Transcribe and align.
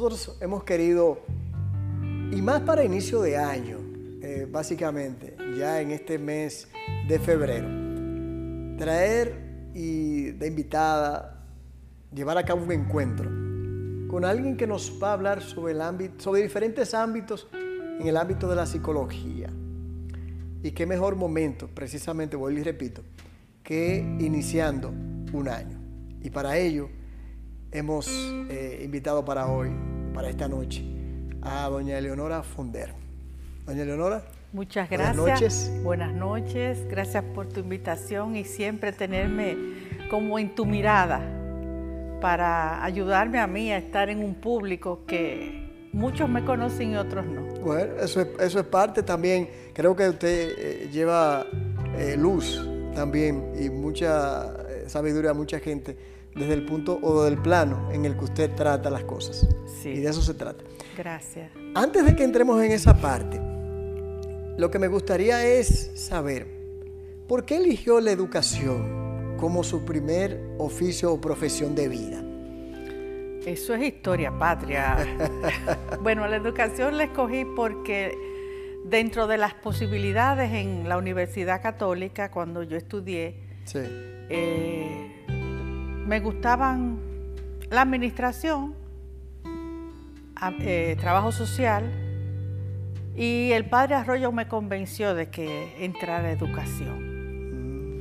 nosotros 0.00 0.38
hemos 0.40 0.64
querido, 0.64 1.18
y 2.32 2.40
más 2.40 2.62
para 2.62 2.82
inicio 2.82 3.20
de 3.20 3.36
año, 3.36 3.76
eh, 4.22 4.48
básicamente, 4.50 5.36
ya 5.58 5.82
en 5.82 5.90
este 5.90 6.18
mes 6.18 6.68
de 7.06 7.18
febrero, 7.18 7.68
traer 8.78 9.68
y 9.74 10.30
de 10.30 10.46
invitada, 10.46 11.44
llevar 12.14 12.38
a 12.38 12.46
cabo 12.46 12.64
un 12.64 12.72
encuentro 12.72 13.28
con 14.08 14.24
alguien 14.24 14.56
que 14.56 14.66
nos 14.66 14.98
va 15.02 15.10
a 15.10 15.12
hablar 15.12 15.42
sobre, 15.42 15.74
el 15.74 15.82
ámbito, 15.82 16.14
sobre 16.18 16.42
diferentes 16.42 16.94
ámbitos 16.94 17.48
en 17.52 18.06
el 18.06 18.16
ámbito 18.16 18.48
de 18.48 18.56
la 18.56 18.64
psicología. 18.64 19.50
Y 20.62 20.70
qué 20.70 20.86
mejor 20.86 21.14
momento, 21.14 21.68
precisamente, 21.68 22.36
voy 22.36 22.56
y 22.58 22.62
repito, 22.62 23.02
que 23.62 23.98
iniciando 24.18 24.88
un 24.88 25.46
año. 25.46 25.78
Y 26.22 26.30
para 26.30 26.56
ello 26.56 26.88
hemos 27.70 28.08
eh, 28.08 28.80
invitado 28.82 29.24
para 29.24 29.46
hoy, 29.46 29.70
para 30.14 30.28
esta 30.28 30.48
noche, 30.48 30.84
a 31.42 31.68
doña 31.68 31.98
Eleonora 31.98 32.42
Fonder. 32.42 32.92
Doña 33.66 33.82
Eleonora. 33.82 34.22
Muchas 34.52 34.90
gracias. 34.90 35.16
Buenas 35.16 35.40
noches. 35.40 35.82
Buenas 35.82 36.12
noches. 36.12 36.88
Gracias 36.88 37.22
por 37.34 37.46
tu 37.46 37.60
invitación 37.60 38.36
y 38.36 38.44
siempre 38.44 38.92
tenerme 38.92 39.56
como 40.10 40.38
en 40.38 40.54
tu 40.54 40.66
mirada 40.66 41.20
para 42.20 42.84
ayudarme 42.84 43.38
a 43.38 43.46
mí 43.46 43.70
a 43.72 43.78
estar 43.78 44.08
en 44.08 44.22
un 44.24 44.34
público 44.34 45.04
que 45.06 45.88
muchos 45.92 46.28
me 46.28 46.44
conocen 46.44 46.92
y 46.92 46.96
otros 46.96 47.24
no. 47.26 47.42
Bueno, 47.60 47.94
eso 48.02 48.20
es, 48.20 48.28
eso 48.40 48.60
es 48.60 48.66
parte 48.66 49.02
también. 49.02 49.48
Creo 49.72 49.94
que 49.94 50.08
usted 50.08 50.50
eh, 50.58 50.88
lleva 50.92 51.46
eh, 51.96 52.16
luz 52.18 52.66
también 52.94 53.52
y 53.58 53.70
mucha 53.70 54.52
sabiduría 54.88 55.30
a 55.30 55.34
mucha 55.34 55.60
gente 55.60 55.96
desde 56.40 56.54
el 56.54 56.64
punto 56.64 56.98
o 57.02 57.22
del 57.22 57.38
plano 57.38 57.88
en 57.92 58.04
el 58.04 58.16
que 58.16 58.24
usted 58.24 58.50
trata 58.54 58.90
las 58.90 59.04
cosas. 59.04 59.46
Sí. 59.82 59.90
Y 59.90 60.00
de 60.00 60.10
eso 60.10 60.22
se 60.22 60.34
trata. 60.34 60.64
Gracias. 60.96 61.50
Antes 61.74 62.04
de 62.04 62.16
que 62.16 62.24
entremos 62.24 62.62
en 62.62 62.72
esa 62.72 62.94
parte, 63.00 63.40
lo 64.56 64.70
que 64.70 64.78
me 64.78 64.88
gustaría 64.88 65.46
es 65.46 65.90
saber, 65.94 66.46
¿por 67.28 67.44
qué 67.44 67.58
eligió 67.58 68.00
la 68.00 68.10
educación 68.10 69.36
como 69.38 69.62
su 69.62 69.84
primer 69.84 70.40
oficio 70.58 71.12
o 71.12 71.20
profesión 71.20 71.74
de 71.74 71.88
vida? 71.88 72.22
Eso 73.46 73.74
es 73.74 73.82
historia 73.82 74.32
patria. 74.38 74.96
bueno, 76.02 76.26
la 76.26 76.36
educación 76.36 76.96
la 76.96 77.04
escogí 77.04 77.44
porque 77.44 78.14
dentro 78.84 79.26
de 79.26 79.38
las 79.38 79.54
posibilidades 79.54 80.52
en 80.52 80.88
la 80.88 80.98
Universidad 80.98 81.62
Católica, 81.62 82.30
cuando 82.30 82.62
yo 82.62 82.76
estudié, 82.76 83.36
sí. 83.64 83.78
eh, 84.28 85.39
me 86.10 86.18
gustaban 86.18 86.98
la 87.70 87.82
administración, 87.82 88.74
eh, 90.58 90.96
trabajo 90.98 91.30
social, 91.30 91.88
y 93.14 93.52
el 93.52 93.66
padre 93.66 93.94
Arroyo 93.94 94.32
me 94.32 94.48
convenció 94.48 95.14
de 95.14 95.30
que 95.30 95.84
entrara 95.84 96.26
a 96.26 96.32
educación. 96.32 98.00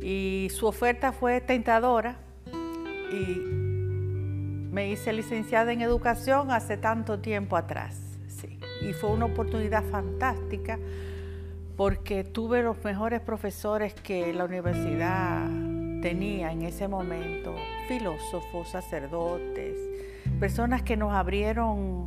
Y 0.00 0.46
su 0.52 0.68
oferta 0.68 1.10
fue 1.10 1.40
tentadora 1.40 2.20
y 3.10 3.40
me 4.70 4.92
hice 4.92 5.12
licenciada 5.12 5.72
en 5.72 5.80
educación 5.80 6.52
hace 6.52 6.76
tanto 6.76 7.18
tiempo 7.18 7.56
atrás. 7.56 8.00
Sí. 8.28 8.60
Y 8.88 8.92
fue 8.92 9.10
una 9.10 9.24
oportunidad 9.24 9.82
fantástica 9.82 10.78
porque 11.76 12.22
tuve 12.22 12.62
los 12.62 12.84
mejores 12.84 13.20
profesores 13.20 13.94
que 13.94 14.32
la 14.32 14.44
universidad 14.44 15.67
tenía 16.00 16.52
en 16.52 16.62
ese 16.62 16.88
momento 16.88 17.54
filósofos, 17.88 18.68
sacerdotes, 18.68 19.76
personas 20.40 20.82
que 20.82 20.96
nos 20.96 21.12
abrieron 21.12 22.06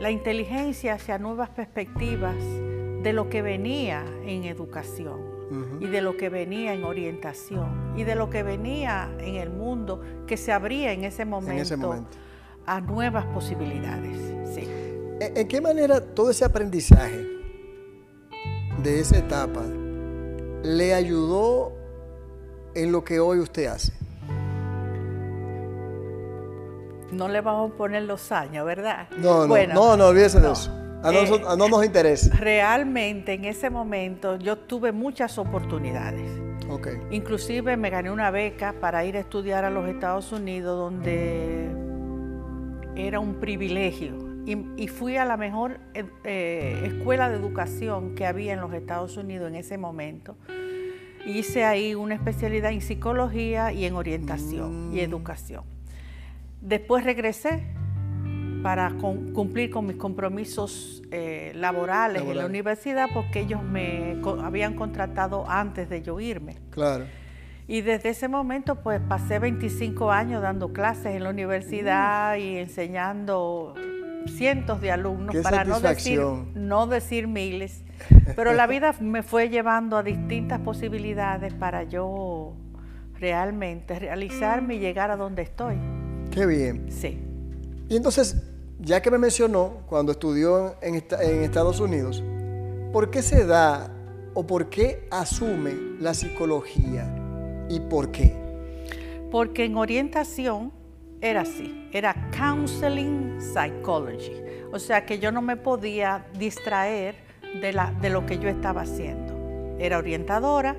la 0.00 0.10
inteligencia 0.10 0.94
hacia 0.94 1.18
nuevas 1.18 1.50
perspectivas 1.50 2.36
de 3.02 3.12
lo 3.12 3.28
que 3.28 3.42
venía 3.42 4.04
en 4.24 4.44
educación 4.44 5.20
y 5.80 5.86
de 5.86 6.00
lo 6.00 6.16
que 6.16 6.28
venía 6.28 6.72
en 6.72 6.84
orientación 6.84 7.94
y 7.96 8.04
de 8.04 8.14
lo 8.14 8.30
que 8.30 8.42
venía 8.42 9.10
en 9.18 9.36
el 9.36 9.50
mundo 9.50 10.00
que 10.26 10.36
se 10.36 10.52
abría 10.52 10.92
en 10.92 11.04
ese 11.04 11.24
momento, 11.24 11.94
a 12.64 12.80
nuevas 12.80 13.26
posibilidades. 13.26 14.18
¿En 15.20 15.46
qué 15.46 15.60
manera 15.60 16.00
todo 16.00 16.30
ese 16.30 16.44
aprendizaje 16.44 17.26
de 18.82 19.00
esa 19.00 19.18
etapa 19.18 19.62
le 20.64 20.94
ayudó 20.94 21.81
en 22.74 22.92
lo 22.92 23.04
que 23.04 23.20
hoy 23.20 23.38
usted 23.38 23.66
hace? 23.66 23.92
No 27.10 27.28
le 27.28 27.40
vamos 27.42 27.72
a 27.72 27.76
poner 27.76 28.04
los 28.04 28.32
años, 28.32 28.64
¿verdad? 28.64 29.08
No, 29.18 29.46
no, 29.46 29.66
no, 29.66 29.96
no, 29.96 30.06
olvídese 30.06 30.40
de 30.40 30.50
eso. 30.50 30.70
A, 31.02 31.10
nosotros, 31.12 31.58
no 31.58 31.68
nos 31.68 31.84
interesa. 31.84 32.34
Realmente 32.36 33.34
en 33.34 33.44
ese 33.44 33.70
momento 33.70 34.36
yo 34.36 34.56
tuve 34.56 34.92
muchas 34.92 35.36
oportunidades. 35.36 36.30
Okay. 36.70 37.00
Inclusive 37.10 37.76
me 37.76 37.90
gané 37.90 38.10
una 38.10 38.30
beca 38.30 38.74
para 38.80 39.04
ir 39.04 39.16
a 39.16 39.20
estudiar 39.20 39.64
a 39.64 39.70
los 39.70 39.88
Estados 39.88 40.32
Unidos 40.32 40.78
donde 40.78 41.68
era 42.96 43.20
un 43.20 43.34
privilegio. 43.40 44.32
Y, 44.44 44.88
fui 44.88 45.16
a 45.16 45.24
la 45.24 45.36
mejor 45.36 45.78
eh, 45.94 46.04
eh, 46.24 46.82
escuela 46.84 47.28
de 47.28 47.36
educación 47.36 48.16
que 48.16 48.26
había 48.26 48.52
en 48.54 48.60
los 48.60 48.72
Estados 48.72 49.16
Unidos 49.16 49.48
en 49.48 49.54
ese 49.54 49.78
momento. 49.78 50.36
Hice 51.26 51.64
ahí 51.64 51.94
una 51.94 52.14
especialidad 52.14 52.72
en 52.72 52.80
psicología 52.80 53.72
y 53.72 53.84
en 53.84 53.94
orientación 53.94 54.90
y 54.92 54.96
mm. 54.96 55.00
educación. 55.00 55.64
Después 56.60 57.04
regresé 57.04 57.62
para 58.62 58.92
cumplir 58.92 59.70
con 59.70 59.86
mis 59.86 59.96
compromisos 59.96 61.02
eh, 61.10 61.52
laborales 61.54 62.22
en 62.22 62.36
la 62.36 62.46
universidad 62.46 63.08
porque 63.12 63.40
ellos 63.40 63.62
me 63.62 64.20
habían 64.42 64.74
contratado 64.74 65.48
antes 65.48 65.88
de 65.88 66.02
yo 66.02 66.20
irme. 66.20 66.58
Claro. 66.70 67.06
Y 67.66 67.80
desde 67.80 68.10
ese 68.10 68.28
momento 68.28 68.76
pues 68.76 69.00
pasé 69.00 69.38
25 69.38 70.10
años 70.10 70.42
dando 70.42 70.72
clases 70.72 71.16
en 71.16 71.24
la 71.24 71.30
universidad 71.30 72.36
y 72.36 72.58
enseñando 72.58 73.74
cientos 74.28 74.80
de 74.80 74.92
alumnos, 74.92 75.36
para 75.42 75.64
no 75.64 75.80
decir, 75.80 76.20
no 76.54 76.86
decir 76.86 77.26
miles, 77.26 77.82
pero 78.36 78.52
la 78.52 78.66
vida 78.66 78.94
me 79.00 79.22
fue 79.22 79.48
llevando 79.48 79.96
a 79.96 80.02
distintas 80.02 80.60
posibilidades 80.60 81.54
para 81.54 81.84
yo 81.84 82.54
realmente 83.18 83.98
realizarme 83.98 84.74
y 84.74 84.78
llegar 84.78 85.10
a 85.10 85.16
donde 85.16 85.42
estoy. 85.42 85.76
Qué 86.30 86.46
bien. 86.46 86.86
Sí. 86.90 87.20
Y 87.88 87.96
entonces, 87.96 88.42
ya 88.80 89.00
que 89.02 89.10
me 89.10 89.18
mencionó 89.18 89.82
cuando 89.86 90.12
estudió 90.12 90.76
en, 90.82 90.94
en 90.94 91.42
Estados 91.42 91.78
Unidos, 91.78 92.22
¿por 92.92 93.10
qué 93.10 93.22
se 93.22 93.46
da 93.46 93.90
o 94.34 94.46
por 94.46 94.70
qué 94.70 95.06
asume 95.10 95.74
la 96.00 96.14
psicología 96.14 97.06
y 97.68 97.80
por 97.80 98.10
qué? 98.10 98.34
Porque 99.30 99.64
en 99.64 99.76
orientación 99.76 100.72
era 101.20 101.42
así, 101.42 101.88
era 101.92 102.30
counseling 102.36 103.38
psychology. 103.40 104.42
O 104.72 104.78
sea 104.78 105.06
que 105.06 105.18
yo 105.18 105.30
no 105.30 105.42
me 105.42 105.56
podía 105.56 106.26
distraer 106.38 107.14
de, 107.60 107.72
la, 107.72 107.92
de 108.00 108.10
lo 108.10 108.26
que 108.26 108.38
yo 108.38 108.48
estaba 108.48 108.82
haciendo. 108.82 109.76
Era 109.78 109.98
orientadora 109.98 110.76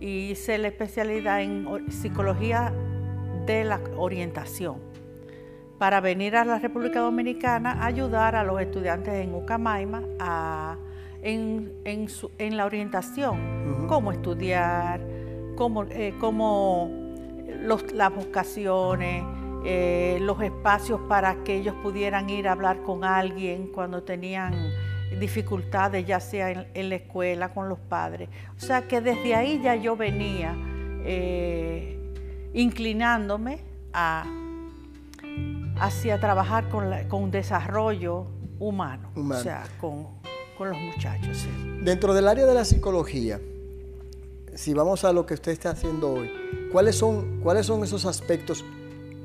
y 0.00 0.30
hice 0.30 0.58
la 0.58 0.68
especialidad 0.68 1.42
en 1.42 1.90
psicología 1.90 2.72
de 3.46 3.64
la 3.64 3.80
orientación 3.96 4.88
para 5.78 6.00
venir 6.00 6.36
a 6.36 6.44
la 6.44 6.58
República 6.58 7.00
Dominicana 7.00 7.72
a 7.72 7.86
ayudar 7.86 8.34
a 8.34 8.42
los 8.42 8.60
estudiantes 8.60 9.14
en 9.14 9.34
Ucamaima 9.34 10.02
en, 11.22 11.72
en, 11.84 12.56
la 12.56 12.66
orientación, 12.66 13.86
cómo 13.88 14.12
estudiar, 14.12 15.00
cómo, 15.56 15.84
eh, 15.84 16.14
cómo 16.20 16.90
las 17.94 18.14
vocaciones, 18.14 19.24
eh, 19.64 20.18
los 20.20 20.40
espacios 20.42 21.00
para 21.08 21.42
que 21.42 21.56
ellos 21.56 21.74
pudieran 21.82 22.30
ir 22.30 22.48
a 22.48 22.52
hablar 22.52 22.82
con 22.82 23.04
alguien 23.04 23.68
cuando 23.68 24.02
tenían 24.02 24.54
dificultades, 25.18 26.06
ya 26.06 26.20
sea 26.20 26.50
en, 26.72 26.88
la 26.88 26.96
escuela, 26.96 27.52
con 27.54 27.68
los 27.68 27.78
padres. 27.78 28.28
O 28.56 28.60
sea 28.60 28.86
que 28.86 29.00
desde 29.00 29.34
ahí 29.34 29.60
ya 29.62 29.74
yo 29.76 29.96
venía 29.96 30.56
eh, 31.04 31.98
inclinándome 32.54 33.60
a, 33.92 34.24
hacia 35.80 36.18
trabajar 36.20 36.68
con, 36.68 36.92
un 37.12 37.30
desarrollo 37.30 38.26
humano, 38.58 39.10
o 39.14 39.34
sea, 39.34 39.66
con, 39.80 40.06
los 40.58 40.76
muchachos. 40.76 41.46
Dentro 41.82 42.14
del 42.14 42.26
área 42.26 42.44
de 42.44 42.54
la 42.54 42.64
psicología, 42.64 43.40
si 44.54 44.74
vamos 44.74 45.04
a 45.04 45.12
lo 45.12 45.24
que 45.24 45.34
usted 45.34 45.52
está 45.52 45.70
haciendo 45.70 46.12
hoy, 46.14 46.30
¿cuáles 46.72 46.96
son, 46.96 47.40
cuáles 47.42 47.66
son 47.66 47.84
esos 47.84 48.04
aspectos 48.06 48.64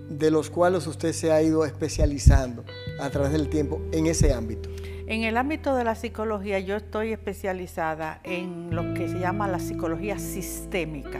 de 0.09 0.29
los 0.29 0.51
cuales 0.51 0.85
usted 0.85 1.11
se 1.11 1.31
ha 1.31 1.41
ido 1.41 1.65
especializando 1.65 2.63
a 2.99 3.09
través 3.09 3.31
del 3.31 3.49
tiempo 3.49 3.81
en 3.91 4.05
ese 4.05 4.31
ámbito? 4.31 4.69
En 5.05 5.23
el 5.23 5.35
ámbito 5.35 5.75
de 5.75 5.83
la 5.83 5.95
psicología 5.95 6.59
yo 6.59 6.77
estoy 6.77 7.11
especializada 7.11 8.21
en 8.23 8.73
lo 8.73 8.93
que 8.93 9.09
se 9.09 9.19
llama 9.19 9.47
la 9.47 9.59
psicología 9.59 10.17
sistémica, 10.17 11.19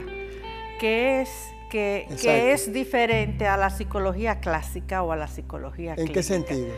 que 0.80 1.20
es 1.20 1.28
que, 1.70 2.06
que, 2.20 2.52
es 2.52 2.72
diferente 2.72 3.46
a 3.46 3.56
la 3.56 3.68
psicología 3.68 4.40
clásica 4.40 5.02
o 5.02 5.12
a 5.12 5.16
la 5.16 5.26
psicología 5.26 5.94
¿En 5.98 6.08
qué 6.08 6.22
sentido? 6.22 6.72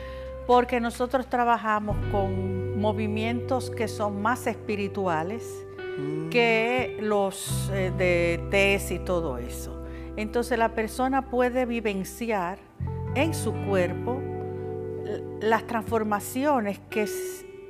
Porque 0.47 0.81
nosotros 0.81 1.29
trabajamos 1.29 1.97
con 2.11 2.81
movimientos 2.81 3.71
que 3.71 3.89
son 3.89 4.23
más 4.23 4.47
espirituales 4.47 5.45
mm. 5.99 6.31
que 6.31 6.97
los 7.01 7.71
eh, 7.73 7.93
de 7.97 8.41
test 8.51 8.91
y 8.91 8.99
todo 8.99 9.39
eso. 9.39 9.85
Entonces 10.17 10.59
la 10.59 10.71
persona 10.71 11.31
puede 11.31 11.67
vivenciar 11.67 12.59
en 13.15 13.35
su 13.35 13.53
cuerpo 13.67 14.21
las 15.41 15.67
transformaciones 15.67 16.79
que 16.91 17.07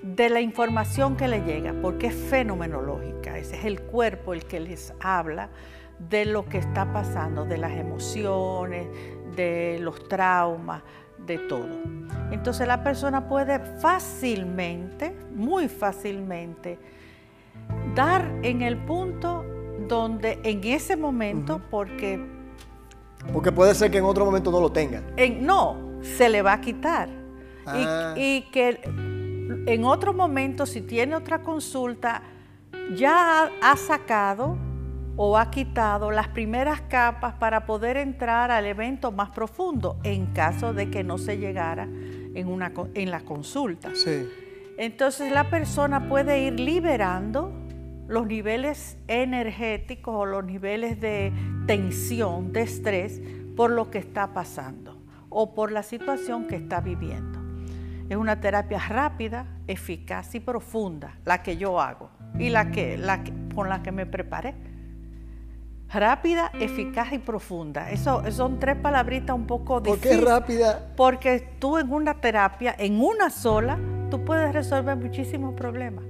de 0.03 0.29
la 0.31 0.41
información 0.41 1.17
que 1.17 1.27
le 1.27 1.41
llega, 1.41 1.75
porque 1.83 2.09
es 2.09 2.15
fenomenológica, 2.15 3.39
ese 3.39 3.57
es 3.57 3.65
el 3.65 3.83
cuerpo 3.83 4.35
el 4.35 4.45
que 4.45 4.61
les 4.61 4.93
habla 5.01 5.51
de 5.99 6.25
lo 6.27 6.47
que 6.47 6.59
está 6.59 6.93
pasando, 6.93 7.45
de 7.45 7.59
las 7.59 7.73
emociones, 7.73 8.87
de 9.35 9.79
los 9.81 10.09
traumas, 10.09 10.83
de 11.19 11.39
todo. 11.39 11.69
Entonces 12.31 12.67
la 12.67 12.83
persona 12.83 13.29
puede 13.29 13.59
fácilmente, 13.59 15.17
muy 15.35 15.69
fácilmente, 15.69 16.79
dar 17.95 18.31
en 18.43 18.63
el 18.63 18.77
punto 18.77 19.45
donde 19.89 20.39
en 20.43 20.63
ese 20.65 20.97
momento, 20.97 21.61
porque... 21.71 22.25
Porque 23.33 23.51
puede 23.51 23.75
ser 23.75 23.91
que 23.91 23.99
en 23.99 24.05
otro 24.05 24.25
momento 24.25 24.51
no 24.51 24.61
lo 24.61 24.71
tenga. 24.71 25.03
no, 25.41 26.01
se 26.03 26.29
le 26.29 26.43
va 26.43 26.55
a 26.55 26.61
quitar. 26.61 27.26
Y, 27.67 27.85
ah. 27.87 28.15
y 28.17 28.43
que 28.53 28.81
en 29.67 29.85
otro 29.85 30.13
momento, 30.13 30.67
si 30.67 30.81
tiene 30.81 31.15
otra 31.15 31.43
consulta, 31.43 32.23
ya 32.95 33.51
ha 33.61 33.77
sacado 33.77 34.57
o 35.17 35.39
ha 35.39 35.51
quitado 35.51 36.11
las 36.11 36.29
primeras 36.29 36.83
capas 36.83 37.35
para 37.35 37.65
poder 37.65 37.97
entrar 37.97 38.51
al 38.51 38.67
evento 38.67 39.13
más 39.13 39.31
profundo 39.31 39.99
en 40.05 40.27
caso 40.27 40.75
de 40.75 40.91
que 40.91 41.03
no 41.03 41.19
se 41.19 41.39
llegara 41.39 41.85
en, 41.85 42.49
una, 42.49 42.73
en 42.95 43.11
la 43.11 43.21
consulta. 43.21 43.91
Sí. 43.95 44.29
Entonces 44.79 45.33
la 45.33 45.49
persona 45.49 46.09
puede 46.09 46.43
ir 46.43 46.61
liberando 46.61 47.51
los 48.09 48.27
niveles 48.27 48.99
energéticos 49.09 50.15
o 50.15 50.27
los 50.27 50.45
niveles 50.45 51.01
de 51.01 51.33
tensión, 51.67 52.53
de 52.53 52.63
estrés 52.63 53.21
por 53.57 53.71
lo 53.71 53.91
que 53.91 53.99
está 53.99 54.35
pasando 54.35 54.99
o 55.31 55.55
por 55.55 55.73
la 55.73 55.83
situación 55.83 56.47
que 56.47 56.57
está 56.57 56.81
viviendo. 56.81 57.36
Es 58.09 58.17
una 58.17 58.41
terapia 58.41 58.79
rápida, 58.79 59.47
eficaz 59.67 60.35
y 60.35 60.41
profunda, 60.41 61.19
la 61.25 61.43
que 61.43 61.57
yo 61.57 61.81
hago 61.81 62.11
y 62.39 62.51
la 62.51 62.71
que, 62.71 62.97
la 62.97 63.25
con 63.55 63.69
la 63.69 63.83
que 63.83 63.91
me 63.91 64.07
preparé. 64.07 64.55
Rápida, 65.93 66.51
eficaz 66.59 67.13
y 67.13 67.19
profunda. 67.19 67.91
Eso 67.91 68.23
son 68.31 68.59
tres 68.59 68.77
palabritas 68.77 69.35
un 69.35 69.47
poco 69.47 69.81
difíciles. 69.81 70.19
¿Por 70.19 70.25
qué 70.25 70.31
rápida? 70.31 70.93
Porque 70.97 71.49
tú 71.59 71.79
en 71.79 71.93
una 71.93 72.15
terapia, 72.15 72.75
en 72.79 73.01
una 73.01 73.31
sola, 73.31 73.79
tú 74.11 74.25
puedes 74.25 74.53
resolver 74.53 74.97
muchísimos 74.97 75.55
problemas. 75.55 76.05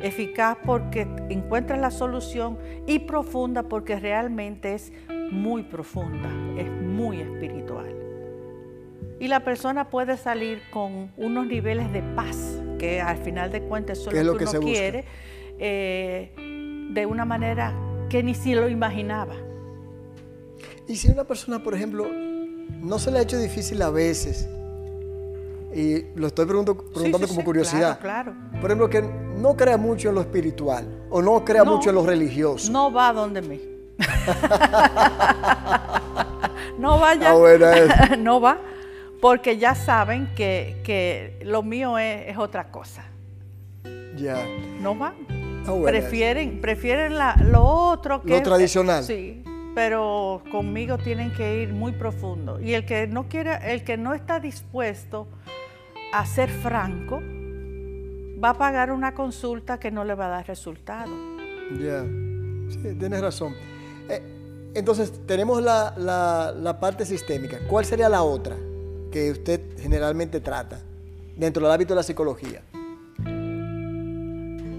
Eficaz 0.00 0.56
porque 0.64 1.02
encuentras 1.28 1.78
la 1.78 1.90
solución 1.90 2.58
y 2.86 3.00
profunda 3.00 3.64
porque 3.64 4.00
realmente 4.00 4.74
es 4.74 4.92
muy 5.30 5.62
profunda, 5.62 6.30
es 6.56 6.70
muy 6.70 7.20
espiritual 7.20 7.99
y 9.20 9.28
la 9.28 9.44
persona 9.44 9.90
puede 9.90 10.16
salir 10.16 10.62
con 10.70 11.12
unos 11.18 11.46
niveles 11.46 11.92
de 11.92 12.02
paz, 12.02 12.36
que 12.78 13.02
al 13.02 13.18
final 13.18 13.52
de 13.52 13.60
cuentas 13.60 13.98
eso 13.98 14.10
es 14.10 14.24
lo 14.24 14.36
que, 14.36 14.46
uno 14.46 14.60
quiere, 14.60 15.04
eh, 15.58 16.32
de 16.90 17.06
una 17.06 17.26
manera 17.26 17.74
que 18.08 18.22
ni 18.22 18.34
si 18.34 18.54
lo 18.54 18.66
imaginaba. 18.68 19.34
Y 20.88 20.96
si 20.96 21.10
una 21.10 21.24
persona, 21.24 21.62
por 21.62 21.74
ejemplo, 21.74 22.08
no 22.08 22.98
se 22.98 23.10
le 23.10 23.18
ha 23.18 23.22
hecho 23.22 23.38
difícil 23.38 23.82
a 23.82 23.90
veces, 23.90 24.48
y 25.74 26.06
lo 26.14 26.26
estoy 26.26 26.46
preguntando 26.46 27.28
como 27.28 27.44
curiosidad, 27.44 28.00
claro, 28.00 28.34
por 28.58 28.70
ejemplo, 28.70 28.88
que 28.88 29.02
no 29.02 29.54
crea 29.54 29.76
mucho 29.76 30.08
en 30.08 30.14
lo 30.14 30.22
espiritual 30.22 30.86
o 31.10 31.20
no 31.20 31.44
crea 31.44 31.62
mucho 31.62 31.90
en 31.90 31.96
lo 31.96 32.06
religioso. 32.06 32.72
No 32.72 32.90
va 32.90 33.10
a 33.10 33.12
donde 33.12 33.42
mí. 33.42 33.60
no 36.78 36.98
vaya. 36.98 37.32
Ah, 37.32 38.16
no 38.18 38.40
va 38.40 38.69
porque 39.20 39.58
ya 39.58 39.74
saben 39.74 40.34
que, 40.34 41.38
lo 41.44 41.62
mío 41.62 41.98
es, 41.98 42.36
otra 42.38 42.70
cosa. 42.70 43.04
Ya. 44.16 44.44
¿No 44.80 44.94
van? 44.94 45.14
Ah, 45.66 45.74
prefieren, 45.84 46.60
prefieren 46.60 47.14
lo 47.50 47.62
otro 47.62 48.22
que... 48.22 48.30
Lo 48.30 48.42
tradicional. 48.42 49.04
Sí, 49.04 49.44
pero 49.74 50.42
conmigo 50.50 50.98
tienen 50.98 51.32
que 51.32 51.62
ir 51.62 51.72
muy 51.72 51.92
profundo. 51.92 52.60
Y 52.60 52.74
el 52.74 52.86
que 52.86 53.06
no 53.06 53.28
quiere, 53.28 53.72
el 53.72 53.84
que 53.84 53.96
no 53.96 54.14
está 54.14 54.40
dispuesto 54.40 55.28
a 56.12 56.24
ser 56.26 56.48
franco, 56.48 57.20
va 58.42 58.50
a 58.50 58.54
pagar 58.54 58.90
una 58.90 59.14
consulta 59.14 59.78
que 59.78 59.90
no 59.90 60.04
le 60.04 60.14
va 60.14 60.26
a 60.26 60.30
dar 60.30 60.48
resultado. 60.48 61.12
Ya, 61.78 62.02
sí, 62.70 62.94
tienes 62.98 63.20
razón. 63.20 63.54
Eh, 64.08 64.72
entonces, 64.74 65.12
tenemos 65.26 65.62
la, 65.62 65.94
la 66.56 66.80
parte 66.80 67.04
sistémica. 67.04 67.58
¿Cuál 67.68 67.84
sería 67.84 68.08
la 68.08 68.22
otra? 68.22 68.56
Que 69.10 69.30
usted 69.30 69.60
generalmente 69.78 70.40
trata 70.40 70.80
dentro 71.36 71.62
del 71.62 71.72
hábito 71.72 71.94
de 71.94 71.96
la 71.96 72.02
psicología? 72.02 72.62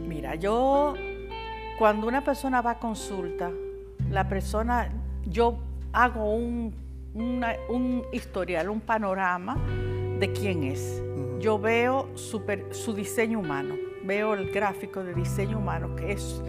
Mira, 0.07 0.35
yo 0.35 0.93
cuando 1.77 2.07
una 2.07 2.23
persona 2.23 2.61
va 2.61 2.71
a 2.71 2.79
consulta, 2.79 3.51
la 4.09 4.27
persona, 4.27 4.91
yo 5.25 5.57
hago 5.93 6.33
un, 6.33 6.73
un 7.13 8.03
historial, 8.11 8.69
un 8.69 8.81
panorama 8.81 9.57
de 10.19 10.31
quién 10.31 10.63
es. 10.63 11.01
Yo 11.39 11.57
veo 11.57 12.09
su 12.15 12.93
diseño 12.93 13.39
humano, 13.39 13.75
veo 14.03 14.35
el 14.35 14.51
gráfico 14.51 15.03
de 15.03 15.15
diseño 15.15 15.57
humano, 15.57 15.95
que 15.95 16.11
es, 16.11 16.41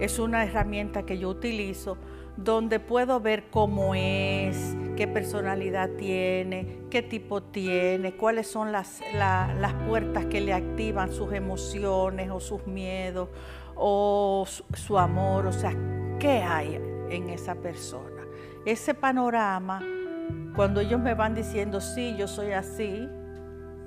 es 0.00 0.18
una 0.18 0.44
herramienta 0.44 1.04
que 1.04 1.18
yo 1.18 1.28
utilizo 1.28 1.96
donde 2.36 2.80
puedo 2.80 3.20
ver 3.20 3.44
cómo 3.50 3.94
es, 3.94 4.74
qué 5.00 5.08
personalidad 5.08 5.88
tiene, 5.96 6.82
qué 6.90 7.00
tipo 7.00 7.42
tiene, 7.42 8.18
cuáles 8.18 8.46
son 8.46 8.70
las, 8.70 9.00
las 9.14 9.72
puertas 9.88 10.26
que 10.26 10.42
le 10.42 10.52
activan 10.52 11.10
sus 11.10 11.32
emociones 11.32 12.28
o 12.30 12.38
sus 12.38 12.66
miedos 12.66 13.30
o 13.76 14.44
su, 14.74 14.98
amor, 14.98 15.46
o 15.46 15.52
sea, 15.54 15.74
qué 16.18 16.42
hay 16.42 16.78
en 17.08 17.30
esa 17.30 17.54
persona. 17.54 18.26
Ese 18.66 18.92
panorama, 18.92 19.82
cuando 20.54 20.82
ellos 20.82 21.00
me 21.00 21.14
van 21.14 21.34
diciendo, 21.34 21.80
sí, 21.80 22.14
yo 22.18 22.28
soy 22.28 22.52
así. 22.52 23.08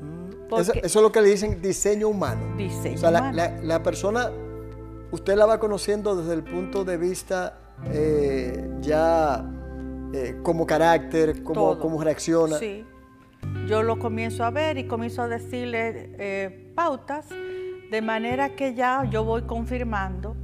Mm, 0.01 0.55
eso, 0.57 0.73
es 0.81 0.95
lo 0.95 1.11
que 1.11 1.21
le 1.21 1.29
dicen 1.29 1.61
diseño 1.61 2.07
humano. 2.07 2.55
Diseño 2.57 2.95
o 2.95 2.97
sea, 2.97 3.11
la 3.11 3.83
persona, 3.83 4.31
usted 5.11 5.35
la 5.35 5.45
va 5.45 5.59
conociendo 5.59 6.15
desde 6.15 6.33
el 6.33 6.43
punto 6.43 6.83
de 6.83 6.97
vista 6.97 7.59
eh, 7.91 8.67
ya 8.81 9.45
eh, 10.13 10.35
como 10.43 10.65
carácter, 10.67 11.43
como, 11.43 11.79
cómo 11.79 12.03
reacciona. 12.03 12.57
Sí. 12.57 12.85
Yo 13.67 13.81
lo 13.81 13.97
comienzo 13.97 14.43
a 14.43 14.51
ver 14.51 14.77
y 14.77 14.85
comienzo 14.85 15.23
a 15.23 15.27
decirle 15.27 16.11
eh, 16.17 16.71
pautas, 16.75 17.27
de 17.89 18.01
manera 18.01 18.55
que 18.55 18.73
ya 18.73 19.03
yo 19.09 19.23
voy 19.23 19.43
confirmando 19.43 20.35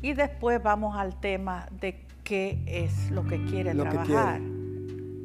y 0.00 0.14
después 0.14 0.62
vamos 0.62 0.96
al 0.96 1.20
tema 1.20 1.68
de 1.80 2.04
qué 2.24 2.58
es 2.66 3.10
lo 3.10 3.24
que 3.24 3.44
quiere 3.44 3.74
trabajar. 3.74 4.40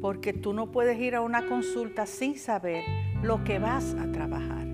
Porque 0.00 0.32
tú 0.32 0.52
no 0.52 0.70
puedes 0.70 0.98
ir 1.00 1.16
a 1.16 1.20
una 1.20 1.48
consulta 1.48 2.06
sin 2.06 2.38
saber 2.38 2.84
lo 3.22 3.42
que 3.42 3.58
vas 3.58 3.94
a 3.94 4.12
trabajar. 4.12 4.66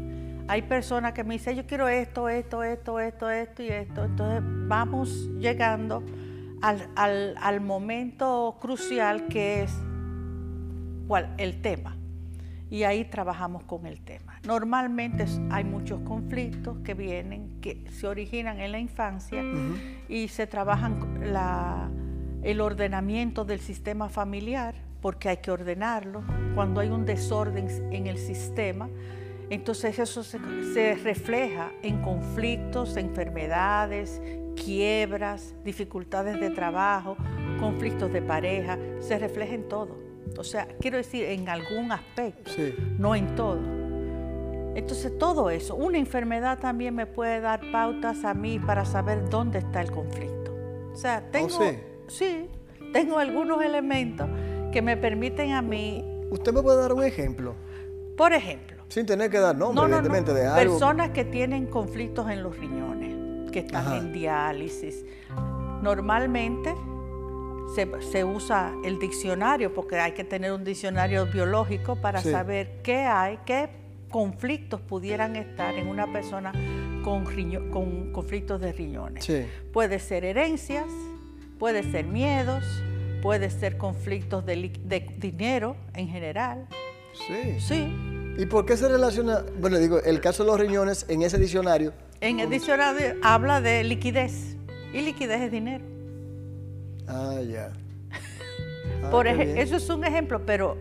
Hay 0.47 0.63
personas 0.63 1.15
que 1.15 1.25
me 1.25 1.35
dicen, 1.35 1.57
yo 1.57 1.67
quiero 1.67 1.89
esto, 1.89 2.29
esto, 2.29 2.63
esto, 2.63 3.01
esto, 3.01 3.31
esto 3.31 3.63
y 3.63 3.69
esto. 3.69 4.05
Entonces 4.05 4.43
vamos 4.67 5.31
llegando 5.39 6.03
al, 6.65 7.61
momento 7.61 8.57
crucial 8.61 9.27
que 9.29 9.63
es 9.63 9.73
el 11.39 11.61
tema. 11.61 11.97
Y 12.71 12.83
ahí 12.85 13.05
trabajamos 13.05 13.63
con 13.65 13.87
el 13.87 14.01
tema. 14.01 14.41
Normalmente 14.47 15.27
hay 15.51 15.65
muchos 15.65 16.01
conflictos 16.01 16.79
que 16.79 16.95
vienen, 16.95 17.61
que 17.61 17.85
se 17.91 18.07
originan 18.07 18.59
en 18.61 18.73
la 18.73 18.79
infancia 18.79 19.43
y 20.09 20.29
se 20.29 20.47
trabajan 20.47 21.21
el 22.43 22.61
ordenamiento 22.61 23.45
del 23.45 23.61
sistema 23.61 24.09
familiar, 24.09 24.75
porque 25.01 25.29
hay 25.29 25.37
que 25.37 25.51
ordenarlo. 25.51 26.25
Cuando 26.55 26.81
hay 26.81 26.89
un 26.89 27.05
desorden 27.05 27.69
en 27.93 28.07
el 28.07 28.19
sistema, 28.19 28.89
entonces 29.51 29.99
eso 29.99 30.25
se, 30.25 30.39
refleja 31.05 31.71
en 31.83 32.01
conflictos, 32.01 32.97
enfermedades, 32.97 34.21
quiebras, 34.55 35.55
dificultades 35.65 36.41
de 36.41 36.51
trabajo, 36.51 37.17
conflictos 37.61 38.13
de 38.13 38.23
pareja, 38.23 38.79
se 39.01 39.19
refleja 39.19 39.55
en 39.55 39.69
todo. 39.69 39.99
O 40.39 40.45
sea, 40.45 40.67
quiero 40.81 40.97
decir, 40.97 41.25
en 41.25 41.49
algún 41.49 41.93
aspecto, 41.93 42.51
no 42.99 43.15
en 43.15 43.35
todo. 43.35 43.61
Entonces 44.75 45.17
todo 45.19 45.51
eso, 45.51 45.77
una 45.77 45.99
enfermedad 45.99 46.59
también 46.59 46.95
me 46.95 47.07
puede 47.07 47.41
dar 47.41 47.61
pautas 47.71 48.25
a 48.25 48.35
mí 48.35 48.59
para 48.59 48.85
saber 48.85 49.29
dónde 49.31 49.59
está 49.61 49.81
el 49.81 49.91
conflicto. 49.93 50.53
O 50.93 50.97
sea, 50.97 51.31
tengo, 51.31 51.49
sí? 51.49 51.79
sí, 52.09 52.49
tengo 52.93 53.19
algunos 53.19 53.63
elementos 53.63 54.29
que 54.73 54.83
me 54.83 54.97
permiten 54.97 55.53
a 55.53 55.63
mí, 55.63 56.05
¿Usted 56.31 56.53
me 56.53 56.63
puede 56.63 56.81
dar 56.81 56.93
un 56.93 57.05
ejemplo? 57.05 57.55
por 58.17 58.33
ejemplo, 58.33 58.83
Sin 58.89 59.07
tener 59.07 59.31
que 59.31 59.39
dar 59.39 59.57
nombre, 59.57 59.77
no, 59.77 59.83
no, 59.83 59.89
no, 59.89 59.97
evidentemente, 59.99 60.35
de 60.35 60.47
algo. 60.49 60.73
personas 60.73 61.11
que 61.11 61.25
tienen 61.25 61.67
conflictos 61.67 62.29
en 62.31 62.43
los 62.43 62.57
riñones, 62.59 63.15
que 63.55 63.61
están 63.61 63.87
Ajá. 63.87 63.99
en 63.99 64.13
diálisis. 64.13 65.05
Normalmente 65.81 66.75
se, 67.77 67.89
se 68.03 68.25
usa 68.25 68.73
el 68.85 68.99
diccionario, 68.99 69.73
porque 69.73 69.97
hay 70.01 70.11
que 70.13 70.25
tener 70.25 70.51
un 70.53 70.65
diccionario 70.65 71.27
biológico 71.27 71.95
para 71.97 72.21
Sí. 72.21 72.31
saber 72.33 72.81
qué 72.83 72.97
hay, 73.05 73.39
qué 73.47 73.69
conflictos 74.11 74.81
pudieran 74.81 75.37
estar 75.37 75.75
en 75.75 75.87
una 75.89 76.13
persona 76.13 76.53
con, 77.05 77.27
riño- 77.27 77.71
con 77.71 78.13
conflictos 78.13 78.61
de 78.61 78.73
riñones. 78.73 79.25
Sí. 79.25 79.47
Puede 79.73 79.99
ser 80.01 80.25
herencias, 80.25 80.87
puede 81.59 81.83
ser 81.85 82.07
miedos, 82.07 82.65
puede 83.23 83.51
ser 83.51 83.77
conflictos 83.79 84.45
de, 84.47 84.73
de 84.85 85.01
dinero 85.19 85.77
en 85.95 86.09
general. 86.09 86.67
Sí. 87.29 87.61
Sí, 87.61 88.14
¿Y 88.37 88.47
por 88.47 88.67
qué 88.67 88.77
se 88.77 88.89
relaciona, 88.89 89.45
bueno, 89.61 89.79
digo, 89.79 90.01
el 90.01 90.21
caso 90.21 90.43
de 90.45 90.51
los 90.51 90.59
riñones 90.61 91.07
en 91.09 91.23
ese 91.23 91.39
diccionario? 91.39 91.93
En 92.21 92.41
el 92.41 92.51
diccionario 92.51 93.15
habla 93.23 93.61
de 93.61 93.85
liquidez 93.85 94.57
y 94.93 95.03
liquidez 95.03 95.41
es 95.43 95.53
dinero. 95.53 95.85
Ah, 97.07 97.41
ya. 97.47 97.73
Ah, 99.03 99.11
Por 99.11 99.27
eso 99.27 99.77
es 99.77 99.91
un 99.91 100.03
ejemplo, 100.05 100.41
pero 100.47 100.79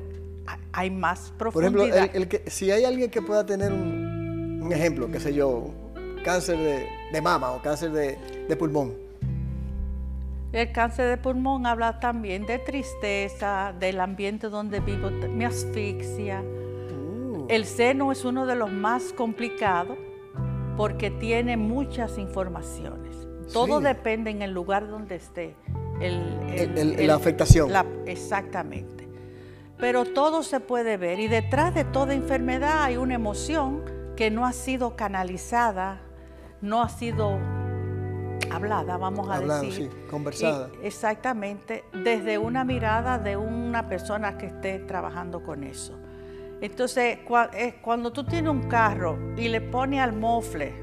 ha- 0.47 0.57
hay 0.71 0.89
más 0.89 1.33
Por 1.37 1.47
ejemplo, 1.49 1.83
profundidad. 1.83 2.09
el, 2.15 2.21
el 2.23 2.27
que, 2.29 2.49
si 2.49 2.71
hay 2.71 2.85
alguien 2.85 3.09
que 3.11 3.21
pueda 3.21 3.45
tener 3.45 3.73
un, 3.73 4.61
un 4.63 4.71
ejemplo, 4.71 5.11
qué 5.11 5.19
sé 5.19 5.33
yo, 5.33 5.73
cáncer 6.23 6.57
de, 6.57 6.87
de 7.11 7.21
mama 7.21 7.51
o 7.51 7.61
cáncer 7.61 7.91
de, 7.91 8.17
de 8.47 8.55
pulmón. 8.55 8.93
El 10.53 10.71
cáncer 10.71 11.09
de 11.09 11.17
pulmón 11.17 11.65
habla 11.65 11.99
también 11.99 12.45
de 12.45 12.59
tristeza, 12.59 13.73
del 13.77 13.99
ambiente 13.99 14.47
donde 14.47 14.79
vivo, 14.79 15.09
me 15.09 15.45
asfixia. 15.45 16.43
El 17.53 17.65
seno 17.65 18.11
es 18.11 18.25
uno 18.25 18.47
de 18.47 18.55
los 18.55 18.71
más 18.71 19.13
complicados 19.13 19.97
porque 20.75 21.11
tiene 21.11 21.55
muchas 21.55 22.17
informaciones. 22.17 23.27
Todo 23.53 23.77
Sí. 23.77 23.83
depende 23.85 24.31
en 24.31 24.41
el 24.41 24.51
lugar 24.51 24.87
donde 24.89 25.15
esté. 25.15 25.55
El, 25.99 26.15
El- 26.49 26.99
el- 26.99 27.07
la 27.07 27.13
afectación. 27.15 27.71
la- 27.71 27.85
exactamente. 28.07 29.07
Pero 29.77 30.05
todo 30.05 30.41
se 30.41 30.59
puede 30.61 30.97
ver 30.97 31.19
y 31.19 31.27
detrás 31.27 31.75
de 31.75 31.83
toda 31.83 32.15
enfermedad 32.15 32.83
hay 32.83 32.97
una 32.97 33.13
emoción 33.13 33.83
que 34.15 34.31
no 34.31 34.47
ha 34.47 34.53
sido 34.53 34.95
canalizada, 34.95 36.01
no 36.61 36.81
ha 36.81 36.89
sido 36.89 37.37
hablada, 38.51 38.97
vamos 38.97 39.29
a 39.29 39.35
Hablada, 39.35 39.61
decir. 39.61 39.91
sí, 39.91 39.97
conversada. 40.09 40.69
Y- 40.81 40.87
exactamente, 40.87 41.83
desde 41.93 42.37
una 42.39 42.63
mirada 42.63 43.19
de 43.19 43.37
una 43.37 43.87
persona 43.89 44.37
que 44.39 44.47
esté 44.47 44.79
trabajando 44.79 45.43
con 45.43 45.63
eso. 45.63 45.99
Entonces, 46.63 47.19
eh, 47.53 47.75
cuando 47.81 48.13
tú 48.13 48.23
tienes 48.23 48.49
un 48.49 48.63
carro 48.69 49.19
y 49.35 49.49
le 49.49 49.59
pones 49.59 49.99
al 49.99 50.13
mofle 50.13 50.73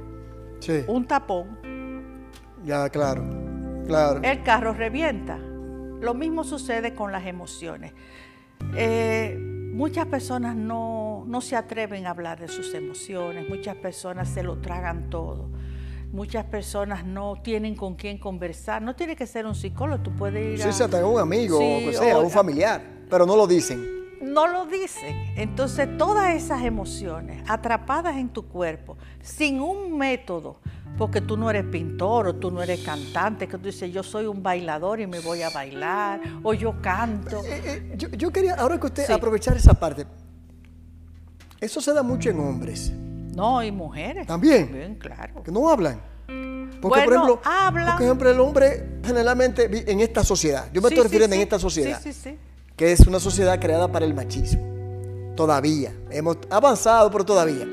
sí, 0.58 0.84
un 0.86 1.06
tapón, 1.06 2.28
ya, 2.62 2.86
claro, 2.90 3.24
claro. 3.86 4.20
el 4.22 4.42
carro 4.42 4.74
revienta. 4.74 5.38
Lo 5.38 6.12
mismo 6.12 6.44
sucede 6.44 6.94
con 6.94 7.12
las 7.12 7.24
emociones. 7.26 7.94
Eh, 8.76 9.38
muchas 9.72 10.04
personas 10.04 10.54
no, 10.54 11.24
no 11.26 11.40
se 11.40 11.56
atreven 11.56 12.06
a 12.06 12.10
hablar 12.10 12.38
de 12.40 12.48
sus 12.48 12.74
emociones, 12.74 13.48
muchas 13.48 13.74
personas 13.76 14.28
se 14.28 14.42
lo 14.42 14.58
tragan 14.58 15.08
todo, 15.08 15.48
muchas 16.12 16.44
personas 16.44 17.06
no 17.06 17.40
tienen 17.42 17.74
con 17.74 17.94
quién 17.94 18.18
conversar, 18.18 18.82
no 18.82 18.94
tiene 18.94 19.16
que 19.16 19.26
ser 19.26 19.46
un 19.46 19.54
psicólogo, 19.54 20.02
tú 20.02 20.14
puedes 20.14 20.44
ir 20.44 20.58
Sí, 20.72 20.82
a... 20.84 20.88
sí, 20.88 20.94
un 21.02 21.18
amigo 21.18 21.56
o 21.56 21.60
Sí, 21.60 21.84
que 21.86 21.92
sea, 21.94 22.18
o- 22.18 22.22
un 22.22 22.30
familiar, 22.30 22.82
pero 23.08 23.24
no 23.24 23.34
lo 23.34 23.46
dicen. 23.46 23.99
No 24.20 24.46
lo 24.46 24.66
dicen. 24.66 25.16
Entonces, 25.36 25.96
todas 25.96 26.34
esas 26.34 26.62
emociones 26.62 27.42
atrapadas 27.48 28.16
en 28.16 28.28
tu 28.28 28.46
cuerpo, 28.46 28.96
sin 29.22 29.60
un 29.60 29.96
método, 29.96 30.60
porque 30.98 31.20
tú 31.20 31.36
no 31.36 31.48
eres 31.48 31.64
pintor 31.66 32.26
o 32.28 32.34
tú 32.34 32.50
no 32.50 32.62
eres 32.62 32.80
cantante, 32.80 33.48
que 33.48 33.56
tú 33.56 33.64
dices, 33.66 33.92
yo 33.92 34.02
soy 34.02 34.26
un 34.26 34.42
bailador 34.42 35.00
y 35.00 35.06
me 35.06 35.20
voy 35.20 35.42
a 35.42 35.50
bailar, 35.50 36.20
o 36.42 36.52
yo 36.52 36.80
canto. 36.82 37.42
Eh, 37.44 37.62
eh, 37.64 37.94
yo, 37.96 38.08
yo 38.10 38.30
quería, 38.30 38.54
ahora 38.54 38.78
que 38.78 38.86
usted, 38.86 39.06
Sí. 39.06 39.12
aprovechar 39.12 39.56
esa 39.56 39.72
parte. 39.74 40.06
Eso 41.60 41.80
se 41.80 41.92
da 41.92 42.02
mucho 42.02 42.30
en 42.30 42.40
hombres, 42.40 42.92
No, 43.34 43.62
y 43.62 43.70
mujeres. 43.70 44.26
También. 44.26 44.70
Bien, 44.72 44.94
claro. 44.96 45.42
que 45.42 45.52
no 45.52 45.68
hablan. 45.70 46.00
Porque, 46.26 46.78
por 46.80 46.88
Bueno, 46.90 47.12
ejemplo, 47.12 47.40
hablan. 47.44 47.86
porque, 47.86 47.96
por 47.96 48.04
ejemplo, 48.06 48.30
el 48.30 48.40
hombre 48.40 48.98
generalmente 49.04 49.90
en 49.90 50.00
esta 50.00 50.24
sociedad, 50.24 50.66
yo 50.72 50.80
me 50.82 50.88
Sí, 50.88 50.94
estoy 50.94 50.96
sí, 50.96 51.02
refiriendo 51.08 51.34
en 51.34 51.40
sí. 51.40 51.42
esta 51.42 51.58
sociedad, 51.58 52.00
Sí, 52.02 52.12
sí, 52.12 52.20
sí. 52.30 52.38
Que 52.80 52.92
es 52.92 53.00
una 53.00 53.20
sociedad 53.20 53.60
creada 53.60 53.92
para 53.92 54.06
el 54.06 54.14
machismo. 54.14 54.62
Todavía. 55.36 55.92
Hemos 56.10 56.38
avanzado, 56.48 57.10
pero 57.10 57.26
todavía. 57.26 57.68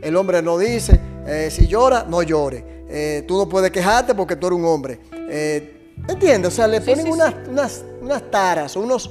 El 0.00 0.14
hombre 0.14 0.40
no 0.40 0.56
dice, 0.56 1.00
eh, 1.26 1.48
si 1.50 1.66
llora, 1.66 2.06
no 2.08 2.22
llore. 2.22 2.84
Eh, 2.88 3.24
tú 3.26 3.36
no 3.38 3.48
puedes 3.48 3.72
quejarte 3.72 4.14
porque 4.14 4.36
tú 4.36 4.46
eres 4.46 4.60
un 4.60 4.64
hombre. 4.64 5.00
Eh, 5.28 5.90
¿Entiendes? 6.06 6.52
O 6.52 6.54
sea, 6.54 6.68
le 6.68 6.80
Sí, 6.80 6.90
ponen 6.90 7.06
sí, 7.06 7.10
unas, 7.10 7.30
sí. 7.30 7.50
Unas, 7.50 7.84
unas 8.02 8.30
taras, 8.30 8.76
unos, 8.76 9.10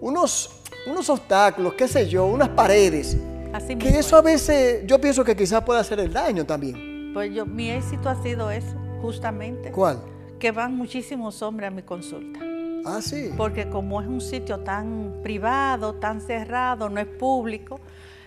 unos, 0.00 0.62
unos 0.90 1.10
obstáculos, 1.10 1.74
qué 1.74 1.88
sé 1.88 2.08
yo, 2.08 2.24
unas 2.24 2.48
paredes. 2.48 3.18
Así 3.52 3.76
Que 3.76 3.98
eso 3.98 4.16
a 4.16 4.22
veces 4.22 4.84
yo 4.86 4.98
pienso 4.98 5.22
que 5.22 5.36
quizás 5.36 5.62
pueda 5.62 5.80
hacer 5.80 6.00
el 6.00 6.10
daño 6.10 6.46
también. 6.46 7.10
Pues 7.12 7.34
yo, 7.34 7.44
mi 7.44 7.68
éxito 7.70 8.08
ha 8.08 8.22
sido 8.22 8.50
eso, 8.50 8.74
justamente. 9.02 9.70
¿Cuál? 9.72 10.00
Que 10.38 10.52
van 10.52 10.74
muchísimos 10.74 11.42
hombres 11.42 11.68
a 11.68 11.70
mi 11.70 11.82
consulta. 11.82 12.45
Ah, 12.86 13.00
sí. 13.02 13.30
Porque 13.36 13.68
como 13.68 14.00
es 14.00 14.06
un 14.06 14.20
sitio 14.20 14.60
tan 14.60 15.16
privado, 15.22 15.94
tan 15.94 16.20
cerrado, 16.20 16.88
no 16.88 17.00
es 17.00 17.06
público, 17.06 17.80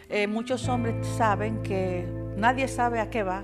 eh, 0.09 0.27
muchos 0.27 0.67
hombres 0.67 0.95
saben 1.17 1.63
que 1.63 2.05
nadie 2.35 2.67
sabe 2.67 2.99
a 2.99 3.09
qué 3.09 3.23
va. 3.23 3.41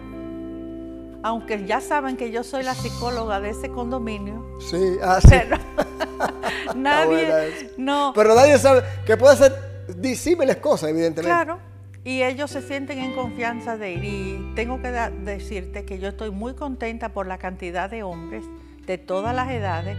Aunque 1.24 1.66
ya 1.66 1.80
saben 1.82 2.18
que 2.18 2.32
yo 2.32 2.44
soy 2.44 2.64
la 2.64 2.76
psicóloga 2.76 3.40
de 3.40 3.52
ese 3.52 3.70
condominio, 3.70 4.58
Sí, 4.60 4.98
ah, 5.02 5.20
sí. 5.22 5.30
pero 5.30 5.58
nadie, 6.76 7.72
no, 7.78 8.12
Pero 8.14 8.36
nadie 8.36 8.58
sabe 8.60 8.84
que 9.06 9.16
puede 9.18 9.34
hacer 9.34 9.54
disímiles 9.98 10.58
cosas, 10.58 10.90
evidentemente. 10.90 11.32
claro, 11.32 11.60
y 12.04 12.22
ellos 12.24 12.52
se 12.52 12.62
sienten 12.62 13.00
en 13.00 13.16
confianza 13.16 13.78
de 13.78 13.94
ir. 13.94 14.04
Y 14.04 14.52
tengo 14.56 14.82
que 14.82 14.90
decirte 14.90 15.86
que 15.86 15.98
yo 15.98 16.10
estoy 16.10 16.30
muy 16.30 16.54
contenta 16.54 17.10
por 17.10 17.26
la 17.26 17.38
cantidad 17.38 17.90
de 17.90 18.04
hombres 18.04 18.44
de 18.86 18.98
todas 18.98 19.34
las 19.36 19.50
edades 19.50 19.98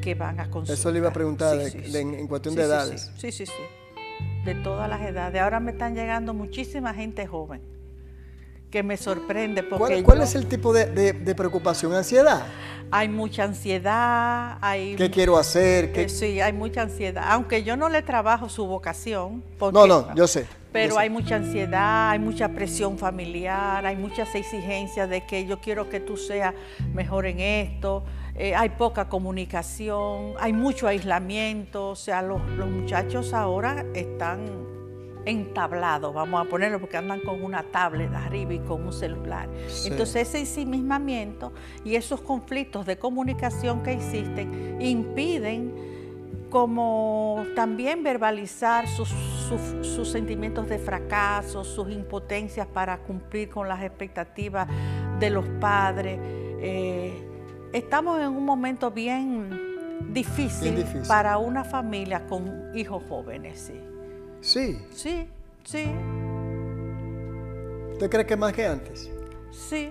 que 0.00 0.14
van 0.14 0.40
a 0.40 0.44
consultar. 0.50 0.74
Eso 0.78 0.90
le 0.90 0.98
iba 0.98 1.08
a 1.08 1.12
preguntar 1.12 1.56
de- 1.56 1.70
de- 1.70 2.00
en- 2.00 2.14
en 2.14 2.26
cuestión 2.26 2.54
de 2.54 2.62
edades. 2.62 3.10
Sí, 3.16 3.30
sí, 3.32 3.46
sí. 3.46 3.52
De 4.44 4.54
todas 4.56 4.88
las 4.88 5.00
edades. 5.02 5.40
Ahora 5.40 5.60
me 5.60 5.72
están 5.72 5.94
llegando 5.94 6.34
muchísima 6.34 6.94
gente 6.94 7.26
joven 7.26 7.60
que 8.70 8.82
me 8.82 8.96
sorprende 8.96 9.62
porque 9.62 9.78
¿Cuál, 9.94 10.02
cuál 10.04 10.18
yo- 10.18 10.24
es 10.24 10.34
el 10.34 10.46
tipo 10.46 10.72
de, 10.72 10.86
de- 10.86 11.12
de 11.12 11.34
preocupación? 11.34 11.92
¿Ansiedad? 11.94 12.42
hay 12.92 13.08
mucha 13.08 13.44
ansiedad, 13.44 14.58
hay 14.60 14.96
¿Qué 14.96 15.10
quiero 15.12 15.38
hacer? 15.38 15.92
¿Qué- 15.92 16.02
eh, 16.04 16.08
sí, 16.08 16.40
hay 16.40 16.52
mucha 16.52 16.82
ansiedad. 16.82 17.22
Aunque 17.28 17.62
yo 17.62 17.76
no 17.76 17.88
le 17.88 18.02
trabajo 18.02 18.48
su 18.48 18.66
vocación. 18.66 19.44
porque- 19.60 19.78
No, 19.78 19.86
no, 19.86 20.12
yo 20.16 20.26
sé. 20.26 20.44
Pero 20.72 20.88
yo 20.90 20.94
sé. 20.94 21.00
hay 21.00 21.10
mucha 21.10 21.36
ansiedad, 21.36 22.10
hay 22.10 22.18
mucha 22.18 22.48
presión 22.48 22.98
familiar, 22.98 23.86
hay 23.86 23.94
muchas 23.96 24.34
exigencias 24.34 25.08
de 25.08 25.24
que 25.24 25.46
yo 25.46 25.60
quiero 25.60 25.88
que 25.88 26.00
tú 26.00 26.16
seas 26.16 26.52
mejor 26.94 27.26
en 27.26 27.38
esto, 27.40 28.02
eh, 28.40 28.54
hay 28.54 28.70
poca 28.70 29.08
comunicación, 29.08 30.34
hay 30.38 30.52
mucho 30.52 30.86
aislamiento, 30.88 31.90
o 31.90 31.96
sea, 31.96 32.22
los, 32.22 32.40
los 32.56 32.68
muchachos 32.68 33.32
ahora 33.34 33.84
están 33.94 34.40
entablados, 35.26 36.14
vamos 36.14 36.40
a 36.44 36.48
ponerlo, 36.48 36.80
porque 36.80 36.96
andan 36.96 37.20
con 37.20 37.44
una 37.44 37.62
tablet 37.62 38.10
arriba 38.14 38.54
y 38.54 38.58
con 38.60 38.86
un 38.86 38.92
celular. 38.92 39.48
Sí. 39.68 39.88
Entonces 39.90 40.28
ese 40.28 40.38
ensimismamiento 40.40 41.52
y 41.84 41.94
esos 41.96 42.22
conflictos 42.22 42.86
de 42.86 42.96
comunicación 42.96 43.82
que 43.82 43.92
existen 43.92 44.80
impiden 44.80 45.74
como 46.48 47.44
también 47.54 48.02
verbalizar 48.02 48.88
sus, 48.88 49.08
sus- 49.10 49.86
sus 49.86 50.08
sentimientos 50.10 50.68
de 50.68 50.78
fracaso, 50.78 51.62
sus 51.64 51.90
impotencias 51.90 52.66
para 52.66 52.96
cumplir 52.98 53.50
con 53.50 53.68
las 53.68 53.82
expectativas 53.82 54.66
de 55.20 55.30
los 55.30 55.44
padres. 55.60 56.18
Eh, 56.62 57.26
estamos 57.72 58.20
en 58.20 58.28
un 58.28 58.44
momento 58.44 58.90
bien 58.90 59.50
difícil, 60.12 60.72
Bien 60.72 60.76
difícil. 60.86 61.06
para 61.08 61.38
una 61.38 61.64
familia 61.64 62.26
con 62.26 62.70
hijos 62.74 63.02
jóvenes, 63.08 63.58
sí. 63.60 63.80
Sí. 64.40 64.78
Sí, 64.92 65.28
sí, 65.64 65.84
¿Usted 67.92 68.08
cree 68.10 68.26
que 68.26 68.36
más 68.36 68.52
que 68.52 68.66
antes? 68.66 69.10
sí. 69.50 69.90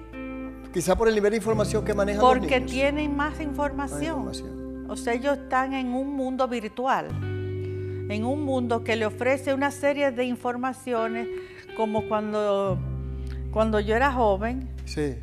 Quizá 0.74 0.96
por 0.96 1.08
el 1.08 1.16
nivel 1.16 1.32
de 1.32 1.38
información 1.38 1.84
que 1.84 1.96
manejan 1.96 2.22
los 2.22 2.30
Porque 2.32 2.60
niños. 2.60 2.72
tienen 2.72 3.16
más 3.16 3.32
Más 3.32 3.42
información. 3.42 4.04
información. 4.04 4.86
O 4.88 4.96
sea, 4.96 5.14
ellos 5.14 5.36
están 5.38 5.74
en 5.74 5.88
un 5.96 6.14
mundo 6.14 6.48
virtual, 6.48 7.08
en 7.12 8.24
un 8.24 8.44
mundo 8.44 8.84
que 8.84 8.96
le 8.96 9.08
ofrece 9.08 9.52
una 9.56 9.72
serie 9.72 10.12
de 10.12 10.26
informaciones, 10.26 11.28
como 11.76 12.08
cuando, 12.08 12.78
cuando 13.52 13.80
yo 13.80 13.96
era 13.96 14.12
joven, 14.12 14.70
Sí. 14.86 15.16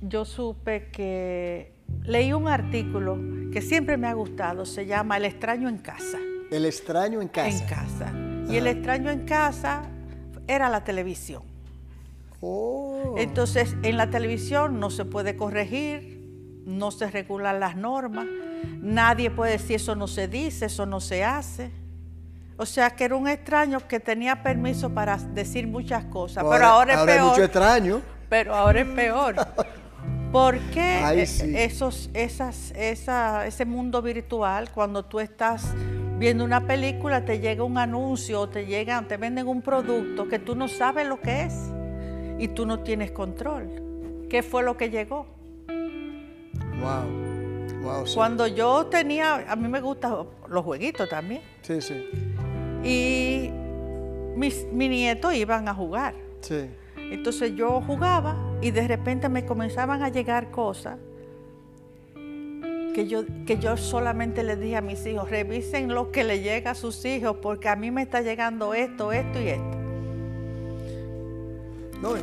Yo 0.00 0.24
supe 0.24 0.88
que 0.90 1.72
leí 2.04 2.32
un 2.32 2.48
artículo 2.48 3.18
que 3.52 3.62
siempre 3.62 3.96
me 3.96 4.06
ha 4.06 4.12
gustado, 4.12 4.64
se 4.66 4.86
llama 4.86 5.16
El 5.16 5.24
extraño 5.24 5.68
en 5.68 5.78
casa. 5.78 6.18
El 6.50 6.64
extraño 6.64 7.20
en 7.20 7.28
casa. 7.28 7.48
En 7.48 7.66
casa. 7.66 8.12
Y 8.48 8.56
el 8.56 8.66
extraño 8.66 9.10
en 9.10 9.26
casa 9.26 9.82
era 10.46 10.68
la 10.68 10.84
televisión. 10.84 11.42
Oh. 12.40 13.14
Entonces, 13.18 13.76
en 13.82 13.96
la 13.96 14.10
televisión 14.10 14.80
no 14.80 14.90
se 14.90 15.04
puede 15.04 15.36
corregir, 15.36 16.62
no 16.64 16.90
se 16.90 17.10
regulan 17.10 17.60
las 17.60 17.76
normas, 17.76 18.26
nadie 18.80 19.30
puede 19.30 19.52
decir 19.52 19.76
eso 19.76 19.94
no 19.96 20.06
se 20.06 20.28
dice, 20.28 20.66
eso 20.66 20.86
no 20.86 21.00
se 21.00 21.24
hace. 21.24 21.70
O 22.56 22.66
sea, 22.66 22.90
que 22.90 23.04
era 23.04 23.14
un 23.14 23.28
extraño 23.28 23.86
que 23.86 24.00
tenía 24.00 24.42
permiso 24.42 24.90
para 24.90 25.16
decir 25.16 25.66
muchas 25.66 26.04
cosas, 26.06 26.44
pero 26.48 26.66
ahora 26.66 26.92
es 26.92 26.98
ahora 26.98 27.12
peor. 27.12 27.24
Es 27.24 27.30
mucho 27.30 27.44
extraño. 27.44 28.02
Pero 28.28 28.54
ahora 28.54 28.80
es 28.80 28.88
peor. 28.88 29.36
Porque 30.38 30.80
Ay, 30.80 31.20
eh, 31.22 31.26
sí. 31.26 31.52
esos, 31.56 32.10
esas, 32.14 32.70
esa, 32.76 33.44
ese 33.44 33.64
mundo 33.64 34.00
virtual, 34.02 34.70
cuando 34.72 35.04
tú 35.04 35.18
estás 35.18 35.74
viendo 36.16 36.44
una 36.44 36.64
película, 36.64 37.24
te 37.24 37.40
llega 37.40 37.64
un 37.64 37.76
anuncio, 37.76 38.42
o 38.42 38.48
te 38.48 38.64
llegan, 38.64 39.08
te 39.08 39.16
venden 39.16 39.48
un 39.48 39.62
producto 39.62 40.28
que 40.28 40.38
tú 40.38 40.54
no 40.54 40.68
sabes 40.68 41.08
lo 41.08 41.20
que 41.20 41.42
es 41.42 41.54
y 42.38 42.46
tú 42.46 42.66
no 42.66 42.78
tienes 42.84 43.10
control. 43.10 43.68
¿Qué 44.30 44.44
fue 44.44 44.62
lo 44.62 44.76
que 44.76 44.90
llegó? 44.90 45.26
Wow. 46.80 47.82
Wow, 47.82 48.06
sí. 48.06 48.14
Cuando 48.14 48.46
yo 48.46 48.86
tenía, 48.86 49.44
a 49.50 49.56
mí 49.56 49.66
me 49.66 49.80
gustan 49.80 50.14
los 50.48 50.64
jueguitos 50.64 51.08
también, 51.08 51.42
Sí, 51.62 51.80
sí. 51.80 52.04
y 52.84 53.50
mis, 54.36 54.66
mi 54.72 54.88
nieto 54.88 55.32
iban 55.32 55.66
a 55.66 55.74
jugar. 55.74 56.14
Sí. 56.42 56.70
Entonces 57.10 57.54
yo 57.54 57.80
jugaba 57.80 58.36
y 58.60 58.70
de 58.70 58.86
repente 58.86 59.28
me 59.28 59.46
comenzaban 59.46 60.02
a 60.02 60.08
llegar 60.08 60.50
cosas 60.50 60.98
que 62.94 63.06
yo, 63.06 63.22
que 63.46 63.58
yo 63.58 63.76
solamente 63.76 64.42
les 64.42 64.58
dije 64.58 64.76
a 64.76 64.80
mis 64.80 65.06
hijos, 65.06 65.30
revisen 65.30 65.94
lo 65.94 66.10
que 66.10 66.24
le 66.24 66.40
llega 66.40 66.72
a 66.72 66.74
sus 66.74 67.04
hijos 67.04 67.36
porque 67.40 67.68
a 67.68 67.76
mí 67.76 67.90
me 67.90 68.02
está 68.02 68.20
llegando 68.20 68.74
esto, 68.74 69.12
esto 69.12 69.40
y 69.40 69.48
esto. 69.48 69.78
No, 72.02 72.14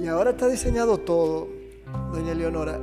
y 0.00 0.06
ahora 0.06 0.30
está 0.30 0.48
diseñado 0.48 0.98
todo, 0.98 1.48
doña 2.12 2.34
Leonora, 2.34 2.76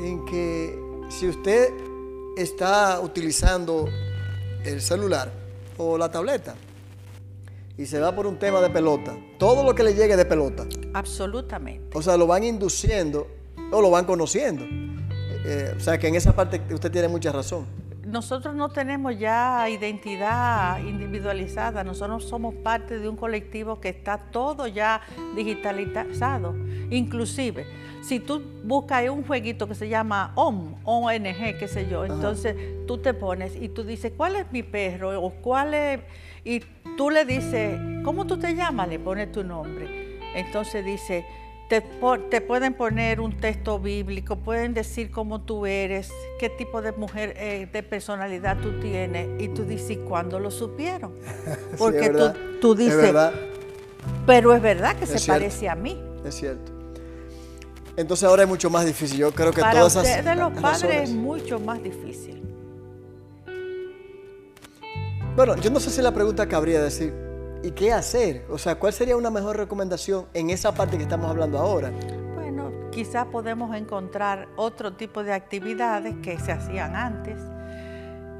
en 0.00 0.24
que 0.24 0.78
si 1.08 1.28
usted 1.28 1.72
está 2.36 3.00
utilizando 3.00 3.88
el 4.64 4.80
celular 4.80 5.32
o 5.76 5.96
la 5.98 6.10
tableta 6.10 6.54
y 7.80 7.86
se 7.86 7.98
va 7.98 8.14
por 8.14 8.26
un 8.26 8.38
tema 8.38 8.60
de 8.60 8.68
pelota, 8.68 9.16
todo 9.38 9.64
lo 9.64 9.74
que 9.74 9.82
le 9.82 9.94
llegue 9.94 10.14
de 10.14 10.26
pelota, 10.26 10.66
Absolutamente. 10.92 11.96
o 11.96 12.02
sea, 12.02 12.18
lo 12.18 12.26
van 12.26 12.44
induciendo 12.44 13.26
o 13.72 13.80
lo 13.80 13.90
van 13.90 14.04
conociendo. 14.04 14.66
Eh, 15.46 15.72
o 15.74 15.80
sea, 15.80 15.98
que 15.98 16.08
en 16.08 16.14
esa 16.14 16.36
parte 16.36 16.60
usted 16.74 16.90
tiene 16.90 17.08
mucha 17.08 17.32
razón. 17.32 17.64
Nosotros 18.04 18.54
no 18.54 18.70
tenemos 18.70 19.18
ya 19.18 19.68
identidad 19.68 20.78
individualizada, 20.80 21.84
nosotros 21.84 22.24
somos 22.24 22.54
parte 22.54 22.98
de 22.98 23.08
un 23.08 23.16
colectivo 23.16 23.80
que 23.80 23.90
está 23.90 24.16
todo 24.16 24.66
ya 24.66 25.02
digitalizado. 25.36 26.54
Inclusive, 26.90 27.66
si 28.02 28.18
tú 28.18 28.42
buscas 28.64 29.08
un 29.10 29.22
jueguito 29.24 29.68
que 29.68 29.74
se 29.74 29.88
llama 29.88 30.32
OM, 30.34 30.76
ONG, 30.84 31.58
qué 31.58 31.68
sé 31.68 31.88
yo, 31.88 32.04
entonces 32.04 32.56
tú 32.86 32.98
te 32.98 33.12
pones 33.12 33.54
y 33.54 33.68
tú 33.68 33.84
dices, 33.84 34.12
¿cuál 34.16 34.36
es 34.36 34.50
mi 34.50 34.62
perro? 34.62 35.20
O 35.22 35.30
cuál 35.30 35.74
es... 35.74 36.00
Y 36.42 36.60
tú 36.96 37.10
le 37.10 37.26
dices, 37.26 37.78
¿cómo 38.02 38.26
tú 38.26 38.38
te 38.38 38.54
llamas? 38.54 38.88
Le 38.88 38.98
pones 38.98 39.30
tu 39.30 39.44
nombre. 39.44 40.18
Entonces 40.34 40.84
dice, 40.84 41.26
te, 41.70 42.40
pueden 42.40 42.74
poner 42.74 43.20
un 43.20 43.36
texto 43.36 43.78
bíblico, 43.78 44.34
pueden 44.36 44.74
decir 44.74 45.12
cómo 45.12 45.40
tú 45.42 45.66
eres, 45.66 46.10
qué 46.40 46.48
tipo 46.50 46.82
de 46.82 46.90
mujer, 46.90 47.34
eh, 47.36 47.68
de 47.72 47.82
personalidad 47.84 48.58
tú 48.60 48.80
tienes. 48.80 49.40
Y 49.40 49.48
tú 49.48 49.64
dices, 49.64 49.92
¿y 49.92 49.96
cuándo 49.98 50.40
lo 50.40 50.50
supieron? 50.50 51.14
Porque 51.78 52.06
es 52.06 52.12
tú, 52.12 52.32
tú 52.60 52.72
es 52.72 52.78
dices, 52.78 52.96
verdad, 52.96 53.32
pero 54.26 54.52
es 54.52 54.60
verdad 54.60 54.96
que 54.96 55.04
Es 55.04 55.10
se 55.10 55.18
cierto. 55.20 55.40
parece 55.40 55.68
a 55.68 55.76
mí. 55.76 55.96
es 56.24 56.34
cierto. 56.34 56.72
Entonces 57.96 58.28
ahora 58.28 58.42
es 58.42 58.48
mucho 58.48 58.68
más 58.68 58.84
difícil. 58.84 59.18
Yo 59.18 59.30
creo 59.32 59.52
que 59.52 59.60
Para 59.60 59.78
todas 59.78 59.92
esas 59.94 60.08
ustedes 60.18 60.36
los 60.36 60.52
padres 60.60 61.08
es 61.08 61.14
mucho 61.14 61.60
más 61.60 61.80
difícil. 61.82 62.42
Bueno, 65.36 65.56
yo 65.56 65.70
no 65.70 65.78
sé 65.78 65.90
si 65.90 66.02
la 66.02 66.12
pregunta 66.12 66.48
cabría 66.48 66.82
decir, 66.82 67.14
¿y 67.62 67.70
qué 67.72 67.92
hacer? 67.92 68.44
O 68.50 68.58
sea, 68.58 68.76
¿cuál 68.78 68.92
sería 68.92 69.16
una 69.16 69.30
mejor 69.30 69.56
recomendación 69.56 70.26
en 70.34 70.50
esa 70.50 70.72
parte 70.74 70.96
que 70.96 71.02
estamos 71.04 71.28
hablando 71.30 71.58
ahora? 71.58 71.90
Bueno, 72.34 72.70
quizás 72.90 73.26
podemos 73.26 73.74
encontrar 73.76 74.48
otro 74.56 74.94
tipo 74.94 75.22
de 75.22 75.32
actividades 75.32 76.14
que 76.22 76.38
se 76.38 76.52
hacían 76.52 76.96
antes, 76.96 77.38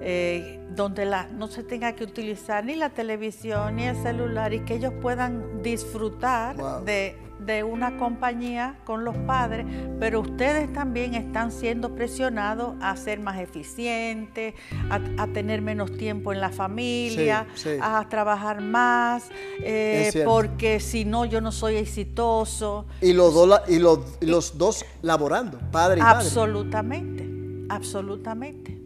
eh, 0.00 0.58
donde 0.74 1.04
la- 1.04 1.26
no 1.28 1.48
se 1.48 1.62
tenga 1.62 1.94
que 1.94 2.04
utilizar 2.04 2.64
ni 2.64 2.74
la 2.74 2.90
televisión 2.90 3.76
ni 3.76 3.84
el 3.84 3.96
celular 4.02 4.52
y 4.54 4.60
que 4.60 4.74
ellos 4.76 4.92
puedan 5.02 5.62
disfrutar 5.62 6.56
Wow. 6.56 6.84
de, 6.84 7.16
de 7.46 7.64
una 7.64 7.96
compañía 7.96 8.76
con 8.84 9.04
los 9.04 9.16
padres, 9.16 9.66
pero 9.98 10.20
ustedes 10.20 10.72
también 10.72 11.14
están 11.14 11.50
siendo 11.52 11.94
presionados 11.94 12.74
a 12.80 12.96
ser 12.96 13.20
más 13.20 13.38
eficientes, 13.38 14.54
a, 14.90 15.00
a 15.22 15.26
tener 15.28 15.62
menos 15.62 15.96
tiempo 15.96 16.32
en 16.32 16.40
la 16.40 16.50
familia, 16.50 17.46
sí. 17.54 17.70
a 17.80 18.06
trabajar 18.08 18.60
más, 18.60 19.30
eh, 19.62 20.22
porque 20.24 20.80
si 20.80 21.04
no 21.04 21.24
yo 21.24 21.40
no 21.40 21.50
soy 21.52 21.76
exitoso. 21.76 22.86
Y 23.00 23.12
los, 23.12 23.32
dos 23.34 23.48
la- 23.48 23.62
y 23.68 23.78
los, 23.78 24.00
y 24.20 24.26
los 24.26 24.58
dos 24.58 24.84
laborando, 25.02 25.58
padre 25.72 26.00
y 26.00 26.02
madre. 26.02 26.16
Absolutamente, 26.26 27.28
absolutamente. 27.68 28.76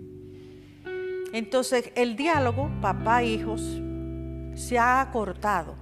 Entonces, 1.33 1.91
el 1.97 2.15
diálogo 2.17 2.71
papá-hijos 2.81 3.61
se 4.55 4.79
ha 4.79 5.01
acortado. 5.01 5.75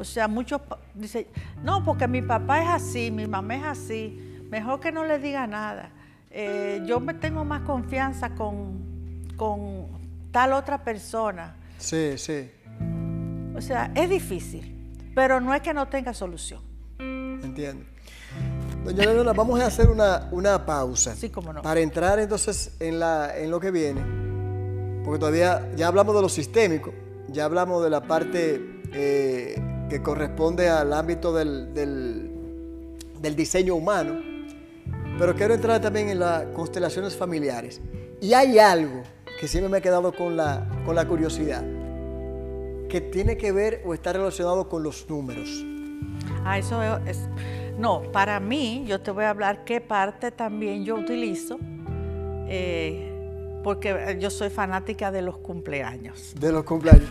O 0.00 0.04
sea, 0.04 0.28
muchos 0.28 0.62
dicen, 0.94 1.26
no, 1.62 1.84
porque 1.84 2.08
mi 2.08 2.22
papá 2.22 2.62
es 2.62 2.68
así, 2.70 3.10
mi 3.10 3.26
mamá 3.26 3.56
es 3.56 3.64
así, 3.64 4.40
mejor 4.50 4.80
que 4.80 4.90
no 4.90 5.04
le 5.04 5.18
diga 5.18 5.46
nada. 5.46 5.90
Eh, 6.30 6.82
yo 6.86 7.00
me 7.00 7.12
tengo 7.12 7.44
más 7.44 7.60
confianza 7.62 8.30
con, 8.30 9.28
con 9.36 9.88
tal 10.32 10.54
otra 10.54 10.82
persona. 10.82 11.54
Sí, 11.76 12.16
sí, 12.16 12.50
O 13.54 13.60
sea, 13.60 13.92
es 13.94 14.08
difícil, 14.08 14.94
pero 15.14 15.38
no 15.38 15.52
es 15.52 15.60
que 15.60 15.74
no 15.74 15.86
tenga 15.88 16.14
solución. 16.14 16.62
entiendo. 16.98 17.84
Doña 18.84 19.04
Leonora, 19.04 19.34
vamos 19.34 19.60
a 19.60 19.66
hacer 19.66 19.90
una, 19.90 20.28
una 20.30 20.64
pausa. 20.64 21.14
Sí, 21.14 21.28
cómo 21.28 21.52
no. 21.52 21.60
Para 21.60 21.80
entrar 21.80 22.18
entonces 22.18 22.74
en, 22.80 22.98
la, 22.98 23.36
en 23.36 23.50
lo 23.50 23.60
que 23.60 23.70
viene, 23.70 24.00
porque 25.04 25.18
todavía 25.18 25.70
ya 25.76 25.88
hablamos 25.88 26.14
de 26.14 26.22
lo 26.22 26.30
sistémico, 26.30 26.94
ya 27.28 27.44
hablamos 27.44 27.84
de 27.84 27.90
la 27.90 28.00
parte 28.00 28.80
eh, 28.94 29.62
que 29.90 30.00
corresponde 30.02 30.68
al 30.70 30.92
ámbito 30.94 31.34
del, 31.34 31.74
del- 31.74 32.30
diseño 33.36 33.74
humano, 33.74 34.14
pero 35.18 35.34
quiero 35.34 35.52
entrar 35.52 35.80
también 35.80 36.08
en 36.08 36.20
las 36.20 36.44
constelaciones 36.54 37.14
familiares. 37.16 37.80
Y 38.20 38.32
hay 38.32 38.58
algo 38.58 39.02
que 39.38 39.46
siempre 39.48 39.68
me 39.70 39.78
ha 39.78 39.80
quedado 39.80 40.12
con 40.14 40.36
la, 40.36 40.66
con 40.86 40.94
la 40.94 41.06
curiosidad, 41.06 41.62
que 42.88 43.00
tiene 43.00 43.36
que 43.36 43.52
ver 43.52 43.82
o 43.84 43.92
está 43.92 44.12
relacionado 44.12 44.68
con 44.68 44.82
los 44.82 45.08
números. 45.10 45.48
Ah, 46.44 46.58
eso 46.58 46.82
es, 46.82 47.16
es- 47.18 47.28
No, 47.78 48.02
para 48.12 48.40
mí, 48.40 48.84
yo 48.86 49.00
te 49.00 49.10
voy 49.10 49.24
a 49.24 49.30
hablar 49.30 49.64
qué 49.64 49.80
parte 49.80 50.30
también 50.30 50.84
yo 50.84 50.96
utilizo, 50.96 51.58
eh, 52.48 53.09
porque 53.62 54.16
yo 54.20 54.30
soy 54.30 54.50
fanática 54.50 55.10
de 55.10 55.22
los 55.22 55.38
cumpleaños. 55.38 56.34
De 56.38 56.52
los 56.52 56.64
cumpleaños. 56.64 57.08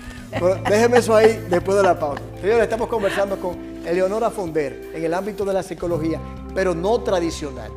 Déjeme 0.70 0.98
eso 0.98 1.16
ahí 1.16 1.46
después 1.50 1.78
de 1.78 1.84
la 1.84 2.00
pausa. 2.00 2.22
Señores, 2.42 2.64
estamos 2.64 2.88
conversando 2.88 3.40
con 3.40 3.58
Eleonora 3.86 4.30
Fonder 4.30 4.92
en 4.94 5.04
el 5.04 5.14
ámbito 5.14 5.46
de 5.46 5.54
la 5.54 5.64
psicología, 5.64 6.20
pero 6.54 6.76
no 6.76 7.02
tradicional. 7.02 7.72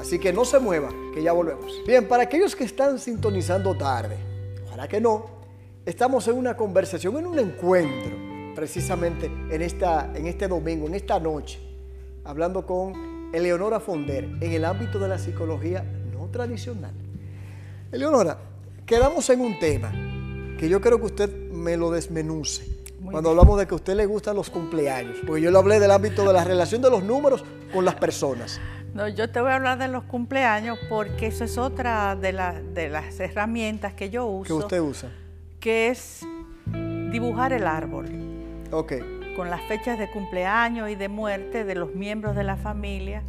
Así 0.00 0.18
que 0.18 0.32
no 0.32 0.44
se 0.44 0.58
mueva, 0.58 0.90
que 1.14 1.22
ya 1.22 1.32
volvemos. 1.32 1.82
Bien, 1.86 2.06
para 2.06 2.24
aquellos 2.24 2.54
que 2.54 2.64
están 2.64 2.98
sintonizando 2.98 3.76
tarde, 3.76 4.16
ojalá 4.66 4.86
que 4.86 5.00
no, 5.00 5.26
estamos 5.84 6.28
en 6.28 6.36
una 6.36 6.56
conversación, 6.56 7.16
en 7.16 7.26
un 7.26 7.38
encuentro, 7.38 8.12
precisamente 8.54 9.26
en, 9.26 9.62
esta, 9.62 10.12
en 10.14 10.26
este 10.26 10.48
domingo, 10.48 10.86
en 10.86 10.94
esta 10.94 11.18
noche, 11.18 11.58
hablando 12.24 12.66
con 12.66 13.30
Eleonora 13.32 13.80
Fonder 13.80 14.24
en 14.40 14.52
el 14.52 14.64
ámbito 14.64 14.98
de 14.98 15.08
la 15.08 15.18
psicología 15.18 15.84
no 16.12 16.28
tradicional. 16.28 16.94
Eleonora, 17.96 18.36
quedamos 18.84 19.28
en 19.30 19.40
un 19.40 19.58
tema 19.58 19.90
que 20.58 20.68
yo 20.68 20.82
creo 20.82 20.98
que 20.98 21.06
usted 21.06 21.50
me 21.50 21.78
lo 21.78 21.90
desmenuce. 21.90 22.62
Muy 23.00 23.10
cuando 23.12 23.30
hablamos 23.30 23.58
de 23.58 23.66
que 23.66 23.72
a 23.72 23.76
usted 23.76 23.94
le 23.94 24.04
gustan 24.04 24.36
los 24.36 24.50
cumpleaños, 24.50 25.16
porque 25.26 25.40
yo 25.40 25.50
le 25.50 25.56
hablé 25.56 25.80
del 25.80 25.90
ámbito 25.90 26.26
de 26.26 26.34
la 26.34 26.44
relación 26.44 26.82
de 26.82 26.90
los 26.90 27.02
números 27.02 27.42
con 27.72 27.86
las 27.86 27.94
personas. 27.94 28.60
No, 28.92 29.08
yo 29.08 29.30
te 29.30 29.40
voy 29.40 29.50
a 29.50 29.54
hablar 29.56 29.78
de 29.78 29.88
los 29.88 30.04
cumpleaños 30.04 30.78
porque 30.90 31.28
eso 31.28 31.44
es 31.44 31.56
otra 31.56 32.16
de, 32.16 32.32
la- 32.34 32.60
de 32.60 32.90
las 32.90 33.18
herramientas 33.18 33.94
que 33.94 34.10
yo 34.10 34.26
uso, 34.26 34.44
que 34.46 34.52
usted 34.52 34.80
usa. 34.80 35.10
que 35.58 35.88
es 35.88 36.20
dibujar 37.10 37.54
el 37.54 37.66
árbol 37.66 38.06
Ok, 38.72 38.92
con 39.36 39.48
las 39.48 39.62
fechas 39.68 39.98
de 39.98 40.10
cumpleaños 40.10 40.90
y 40.90 40.96
de 40.96 41.08
muerte 41.08 41.64
de 41.64 41.74
los 41.74 41.94
miembros 41.94 42.36
de 42.36 42.44
la 42.44 42.56
familia 42.58 43.22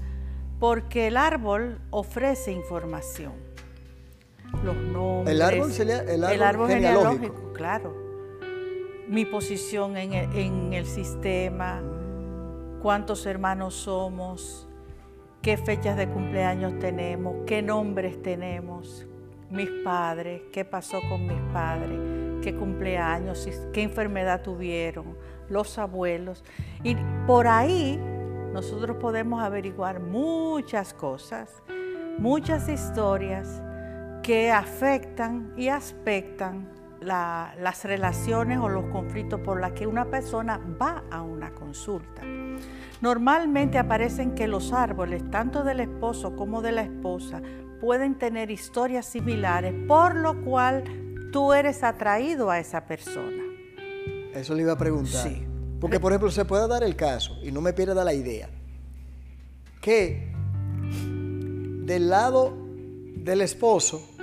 Porque 0.60 1.08
el 1.08 1.16
árbol 1.16 1.80
ofrece 1.90 2.52
información. 2.52 3.47
Los 4.64 4.76
nombres. 4.76 5.36
El 5.36 5.42
árbol 5.42 5.72
sería 5.72 6.00
el 6.02 6.24
árbol, 6.24 6.36
el 6.36 6.44
árbol 6.44 6.70
genealógico. 6.70 7.14
genealógico, 7.14 7.54
claro. 7.54 8.08
Mi 9.08 9.26
posición 9.26 9.96
en 9.98 10.14
el, 10.14 10.36
en 10.36 10.74
el 10.74 10.86
sistema, 10.86 11.82
cuántos 12.82 13.26
hermanos 13.26 13.76
somos, 13.76 14.68
qué 15.42 15.58
fechas 15.58 15.98
de 15.98 16.10
cumpleaños 16.10 16.78
tenemos, 16.80 17.36
qué 17.46 17.62
nombres 17.62 18.22
tenemos, 18.22 19.06
mis 19.50 19.70
padres, 19.84 20.42
qué 20.52 20.66
pasó 20.66 21.00
con 21.10 21.26
mis 21.26 21.42
padres, 21.54 21.98
qué 22.42 22.56
cumpleaños, 22.56 23.48
qué 23.72 23.84
enfermedad 23.84 24.42
tuvieron, 24.42 25.18
los 25.50 25.78
abuelos. 25.78 26.44
Y 26.84 26.96
por 27.26 27.48
ahí 27.48 27.98
nosotros 28.54 28.98
podemos 28.98 29.42
averiguar 29.42 30.00
muchas 30.02 30.94
cosas, 30.94 31.64
muchas 32.18 32.68
historias 32.68 33.62
que 34.28 34.52
afectan 34.52 35.54
y 35.56 35.70
aspectan 35.70 36.68
la- 37.00 37.56
las 37.62 37.86
relaciones 37.86 38.60
o 38.60 38.68
los 38.68 38.88
conflictos 38.92 39.40
por 39.40 39.62
los 39.62 39.72
que 39.72 39.88
una 39.88 40.04
persona 40.04 40.60
va 40.82 41.06
a 41.10 41.22
una 41.22 41.54
consulta. 41.56 42.24
Normalmente 43.00 43.78
aparecen 43.78 44.36
que 44.36 44.50
los 44.50 44.74
árboles, 44.74 45.24
tanto 45.32 45.64
del 45.64 45.80
esposo 45.80 46.36
como 46.36 46.62
de 46.62 46.74
la 46.74 46.82
esposa, 46.82 47.42
pueden 47.80 48.18
tener 48.18 48.52
historias 48.52 49.06
similares, 49.06 49.74
por 49.88 50.16
lo 50.18 50.44
cual 50.44 50.84
tú 51.32 51.54
eres 51.54 51.82
atraído 51.82 52.50
a 52.52 52.60
esa 52.60 52.86
persona. 52.86 53.44
Eso 54.34 54.54
le 54.56 54.64
iba 54.64 54.74
a 54.74 54.78
preguntar. 54.78 55.26
Sí. 55.26 55.48
Porque, 55.80 56.02
por 56.02 56.12
ejemplo, 56.12 56.32
se 56.32 56.44
puede 56.44 56.68
dar 56.68 56.84
el 56.84 56.98
caso, 56.98 57.38
y 57.42 57.52
no 57.54 57.62
me 57.62 57.72
pierda 57.72 58.04
la 58.04 58.14
idea, 58.14 58.50
que 59.80 60.34
del 61.86 62.10
lado 62.10 62.58
del 63.24 63.40
esposo 63.40 64.16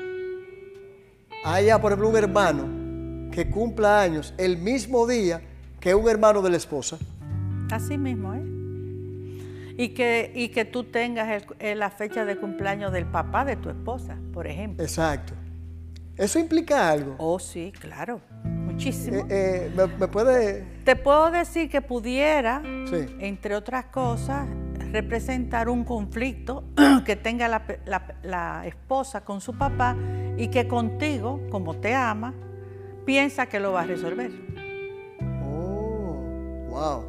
haya, 1.45 1.81
por 1.81 1.93
ejemplo, 1.93 2.09
un 2.09 2.17
hermano 2.17 3.31
que 3.31 3.51
cumpla 3.51 4.01
años 4.01 4.35
el 4.39 4.59
mismo 4.59 5.07
día 5.07 5.41
que 5.81 5.95
un 5.95 6.09
hermano 6.09 6.41
de 6.43 6.51
la 6.51 6.57
esposa. 6.57 6.99
Así 7.71 7.99
mismo, 7.99 8.35
¿eh? 8.35 8.43
Y 9.77 9.89
que, 9.91 10.31
y 10.35 10.49
que 10.51 10.65
tú 10.65 10.85
tengas 10.85 11.43
el- 11.59 11.79
la 11.79 11.91
fecha 11.91 12.25
de 12.25 12.37
cumpleaños 12.37 12.93
del 12.93 13.07
papá 13.07 13.45
de 13.45 13.57
tu 13.57 13.69
esposa, 13.71 14.17
por 14.33 14.47
ejemplo. 14.47 14.85
Exacto. 14.85 15.35
Eso 16.17 16.39
implica 16.39 16.89
algo. 16.91 17.17
Oh, 17.19 17.41
sí, 17.41 17.73
claro, 17.81 18.21
muchísimo. 18.45 19.19
Eh, 19.23 19.27
eh, 19.31 19.73
¿me, 19.77 19.87
me 19.99 20.07
puede...? 20.09 20.65
Te 20.85 20.95
puedo 20.95 21.31
decir 21.33 21.69
que 21.69 21.83
pudiera, 21.83 22.63
Sí. 22.89 23.05
entre 23.19 23.57
otras 23.57 23.87
cosas, 23.87 24.47
representar 24.93 25.69
un 25.69 25.83
conflicto 25.83 26.63
que 27.05 27.17
tenga 27.17 27.49
la- 27.49 27.65
la 28.23 28.65
esposa 28.65 29.23
con 29.25 29.41
su 29.41 29.59
papá 29.59 29.97
y 30.37 30.49
que 30.49 30.67
contigo, 30.69 31.41
como 31.51 31.75
te 31.77 31.95
ama, 31.95 32.35
piensa 33.05 33.47
que 33.47 33.61
lo 33.61 33.73
va 33.73 33.83
a 33.83 33.87
resolver. 33.87 34.31
Oh, 35.43 36.17
wow. 36.69 37.05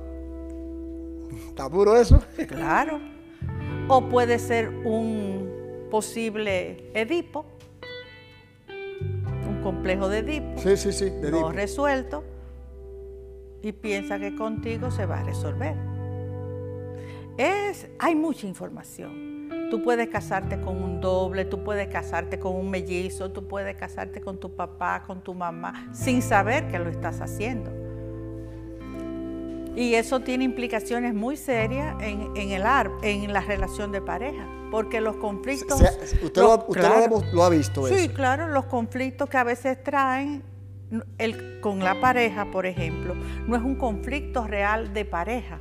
¿Está 1.48 1.70
puro 1.70 1.96
eso? 1.96 2.22
Claro. 2.48 3.00
O 3.88 4.10
puede 4.10 4.40
ser 4.40 4.70
un 4.70 5.88
posible 5.92 6.90
Edipo, 6.96 7.46
un 9.48 9.62
complejo 9.62 10.10
de 10.10 10.20
Edipo, 10.20 10.60
Sí, 10.60 10.76
sí, 10.76 10.92
sí. 10.92 11.06
de 11.06 11.30
no 11.32 11.38
Edipo. 11.38 11.52
resuelto, 11.52 12.24
y 13.62 13.72
piensa 13.72 14.20
que 14.20 14.36
contigo 14.36 14.90
se 14.92 15.06
va 15.06 15.20
a 15.20 15.24
resolver. 15.24 15.76
Es, 17.38 17.88
hay 18.00 18.16
mucha 18.16 18.48
información. 18.48 19.35
Tú 19.72 19.82
puedes 19.82 20.08
casarte 20.10 20.60
con 20.62 20.82
un 20.82 21.02
doble, 21.02 21.44
tú 21.46 21.64
puedes 21.64 21.88
casarte 21.88 22.40
con 22.40 22.56
un 22.56 22.70
mellizo, 22.70 23.32
tú 23.32 23.48
puedes 23.48 23.76
casarte 23.76 24.22
con 24.22 24.38
tu 24.40 24.56
papá, 24.56 25.04
con 25.06 25.22
tu 25.22 25.34
mamá, 25.34 25.90
sin 25.94 26.22
saber 26.22 26.68
que 26.68 26.80
lo 26.80 26.90
estás 26.90 27.20
haciendo. 27.22 27.72
Y 29.76 29.96
eso 29.96 30.22
tiene 30.22 30.46
implicaciones 30.46 31.14
muy 31.14 31.36
serias 31.36 31.96
en, 32.02 32.30
en 32.38 32.52
el 32.52 32.64
ar- 32.66 32.92
en 33.02 33.34
la 33.34 33.42
relación 33.42 33.92
de 33.92 34.02
pareja, 34.02 34.48
porque 34.72 35.02
los 35.02 35.18
conflictos... 35.18 35.80
Se- 35.80 36.24
usted 36.26 36.42
lo, 36.42 36.48
los- 36.48 36.52
ha- 36.60 36.66
usted 36.68 36.82
claro. 36.82 37.08
lo 37.10 37.18
ha- 37.18 37.34
lo 37.34 37.44
ha 37.44 37.50
visto 37.50 37.88
Sí, 37.88 37.94
eso. 38.06 38.14
claro, 38.14 38.48
los 38.48 38.66
conflictos 38.66 39.30
que 39.30 39.38
a 39.38 39.44
veces 39.44 39.84
traen 39.84 40.44
el- 41.18 41.60
con 41.60 41.80
la 41.80 42.00
pareja, 42.00 42.46
por 42.52 42.66
ejemplo, 42.66 43.16
no 43.48 43.56
es 43.58 43.64
un 43.64 43.76
conflicto 43.76 44.48
real 44.48 44.94
de 44.94 45.04
pareja, 45.04 45.60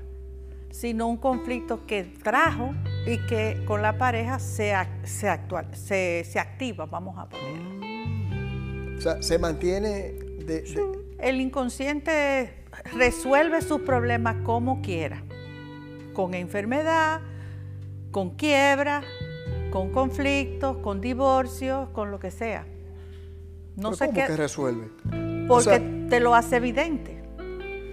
sino 0.70 1.08
un 1.08 1.16
conflicto 1.16 1.84
que 1.86 2.04
trajo 2.22 2.72
y 3.06 3.18
que 3.26 3.62
con 3.66 3.82
la 3.82 3.98
pareja 3.98 4.38
se, 4.38 4.72
se, 5.04 5.28
actual, 5.28 5.66
se, 5.74 6.24
se 6.28 6.38
activa, 6.38 6.86
vamos 6.86 7.16
a 7.18 7.28
poner. 7.28 8.96
O 8.96 9.00
sea, 9.00 9.22
se 9.22 9.38
mantiene 9.38 10.12
de, 10.46 10.62
de- 10.62 10.98
El 11.18 11.40
inconsciente 11.40 12.54
resuelve 12.96 13.60
sus 13.62 13.80
problemas 13.82 14.36
como 14.44 14.80
quiera, 14.82 15.22
con 16.14 16.34
enfermedad, 16.34 17.20
con 18.10 18.30
quiebra, 18.30 19.02
con 19.70 19.90
conflictos, 19.90 20.78
con 20.78 21.00
divorcios, 21.00 21.88
con 21.90 22.10
lo 22.10 22.18
que 22.20 22.30
sea. 22.30 22.64
No 23.76 23.90
¿Pero 23.90 23.96
sé 23.96 24.06
¿Cómo 24.06 24.18
qué, 24.20 24.26
que 24.26 24.36
resuelve? 24.36 24.88
porque 25.48 25.64
sea- 25.64 26.08
te 26.08 26.20
lo 26.20 26.34
hace 26.34 26.56
evidente 26.56 27.13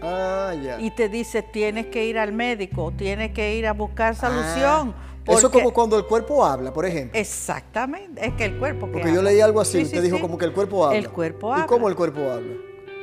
Ah, 0.01 0.53
ya. 0.61 0.79
y 0.79 0.91
te 0.91 1.09
dice 1.09 1.41
tienes 1.43 1.87
que 1.87 2.05
ir 2.05 2.17
al 2.17 2.31
médico, 2.33 2.91
tienes 2.95 3.31
que 3.31 3.55
ir 3.55 3.67
a 3.67 3.73
buscar 3.73 4.15
solución. 4.15 4.93
Ah, 4.97 5.23
eso 5.27 5.37
es 5.37 5.41
porque- 5.43 5.59
como 5.59 5.71
cuando 5.73 5.97
el 5.97 6.05
cuerpo 6.05 6.43
habla, 6.43 6.73
por 6.73 6.85
ejemplo. 6.85 7.19
Exactamente, 7.19 8.25
es 8.25 8.33
que 8.33 8.45
el 8.45 8.57
cuerpo 8.57 8.87
que 8.87 8.93
Porque 8.93 9.13
yo 9.13 9.21
leí 9.21 9.39
algo 9.39 9.61
así, 9.61 9.77
Sí, 9.79 9.83
usted 9.83 9.97
sí, 9.97 10.03
dijo 10.05 10.15
sí. 10.17 10.21
como 10.21 10.37
que 10.37 10.45
el 10.45 10.53
cuerpo 10.53 10.85
habla. 10.85 10.97
El 10.97 11.09
cuerpo 11.09 11.49
¿Y 11.49 11.53
habla. 11.53 11.65
cómo 11.67 11.87
el 11.89 11.95
cuerpo 11.95 12.21
habla? 12.31 12.53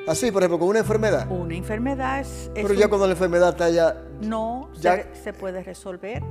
Así, 0.08 0.32
por 0.32 0.42
ejemplo, 0.42 0.58
con 0.58 0.68
una 0.68 0.78
enfermedad. 0.80 1.30
Una 1.30 1.54
enfermedad 1.54 2.20
es, 2.20 2.50
es 2.54 2.62
Pero 2.62 2.72
ya 2.74 2.86
un- 2.86 2.88
cuando 2.88 3.06
la 3.06 3.12
enfermedad 3.12 3.50
está 3.50 3.68
ya... 3.70 3.94
no 4.22 4.70
ya- 4.80 5.02
se, 5.14 5.22
se 5.24 5.32
puede 5.32 5.62
resolver. 5.62 6.22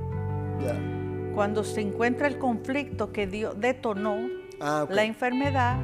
ya. 0.62 0.74
Cuando 1.34 1.62
se 1.62 1.80
encuentra 1.80 2.26
el 2.26 2.36
conflicto 2.38 3.12
que 3.12 3.26
dio, 3.28 3.54
detonó 3.54 4.16
Ah, 4.60 4.84
la 4.90 5.04
enfermedad 5.04 5.76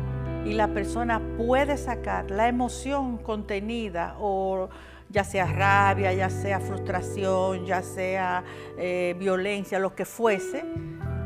y 0.44 0.52
la 0.52 0.68
persona 0.68 1.20
puede 1.38 1.76
sacar 1.78 2.30
la 2.30 2.48
emoción 2.48 3.16
contenida 3.18 4.16
o 4.18 4.68
ya 5.09 5.24
sea 5.24 5.46
rabia, 5.46 6.12
ya 6.12 6.28
sea 6.28 6.61
frustración, 6.61 7.64
ya 7.64 7.83
sea 7.83 8.44
eh, 8.76 9.14
violencia, 9.18 9.78
lo 9.78 9.94
que 9.94 10.04
fuese, 10.04 10.64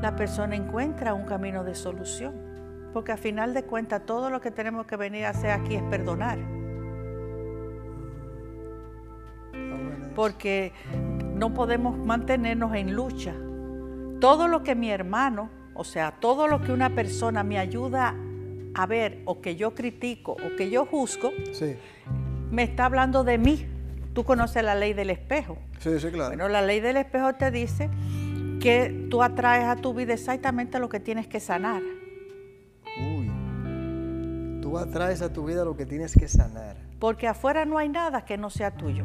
la 0.02 0.14
persona 0.14 0.54
encuentra 0.54 1.14
un 1.14 1.24
camino 1.24 1.64
de 1.64 1.74
solución. 1.74 2.34
Porque 2.92 3.12
a 3.12 3.16
final 3.16 3.54
de 3.54 3.64
cuentas 3.64 4.04
todo 4.06 4.30
lo 4.30 4.40
que 4.40 4.50
tenemos 4.50 4.86
que 4.86 4.96
venir 4.96 5.24
a 5.24 5.30
hacer 5.30 5.50
aquí 5.50 5.74
es 5.74 5.82
perdonar. 5.84 6.38
Porque 10.14 10.72
no 11.34 11.54
podemos 11.54 11.96
mantenernos 11.96 12.74
en 12.74 12.94
lucha. 12.94 13.34
Todo 14.20 14.48
lo 14.48 14.62
que 14.62 14.74
mi 14.74 14.90
hermano, 14.90 15.50
o 15.74 15.84
sea, 15.84 16.12
todo 16.12 16.48
lo 16.48 16.60
que 16.60 16.72
una 16.72 16.90
persona 16.90 17.44
me 17.44 17.58
ayuda 17.58 18.14
a 18.74 18.86
ver 18.86 19.22
o 19.24 19.40
que 19.40 19.56
yo 19.56 19.74
critico 19.74 20.32
o 20.32 20.56
que 20.56 20.70
yo 20.70 20.86
juzgo, 20.86 21.30
Sí, 21.52 21.76
me 22.50 22.62
está 22.62 22.86
hablando 22.86 23.24
de 23.24 23.38
mí. 23.38 23.66
Tú 24.14 24.24
conoces 24.24 24.64
la 24.64 24.74
ley 24.74 24.94
del 24.94 25.10
espejo. 25.10 25.58
sí, 25.78 25.98
sí, 26.00 26.08
claro. 26.10 26.30
Bueno, 26.30 26.48
la 26.48 26.62
ley 26.62 26.80
del 26.80 26.96
espejo 26.96 27.34
te 27.34 27.50
dice 27.50 27.88
que 28.60 29.06
tú 29.10 29.22
atraes 29.22 29.64
a 29.66 29.76
tu 29.76 29.94
vida 29.94 30.14
exactamente 30.14 30.78
lo 30.80 30.88
que 30.88 30.98
tienes 31.00 31.26
que 31.28 31.38
sanar. 31.40 31.82
Uy. 33.00 33.30
Tú 34.60 34.76
atraes 34.78 35.22
a 35.22 35.32
tu 35.32 35.44
vida 35.44 35.64
lo 35.64 35.76
que 35.76 35.86
tienes 35.86 36.14
que 36.14 36.26
sanar. 36.28 36.76
Porque 36.98 37.28
afuera 37.28 37.64
no 37.64 37.78
hay 37.78 37.88
nada 37.88 38.24
que 38.24 38.36
no 38.36 38.50
sea 38.50 38.72
tuyo. 38.72 39.04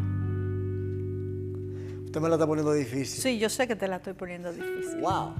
Usted 2.05 2.21
me 2.21 2.29
la 2.29 2.35
está 2.35 2.47
poniendo 2.47 2.73
difícil. 2.73 3.21
Sí, 3.21 3.39
yo 3.39 3.49
sé 3.49 3.67
que 3.67 3.75
te 3.75 3.87
la 3.87 3.97
estoy 3.97 4.13
poniendo 4.13 4.51
difícil. 4.51 4.99
Wow. 5.01 5.33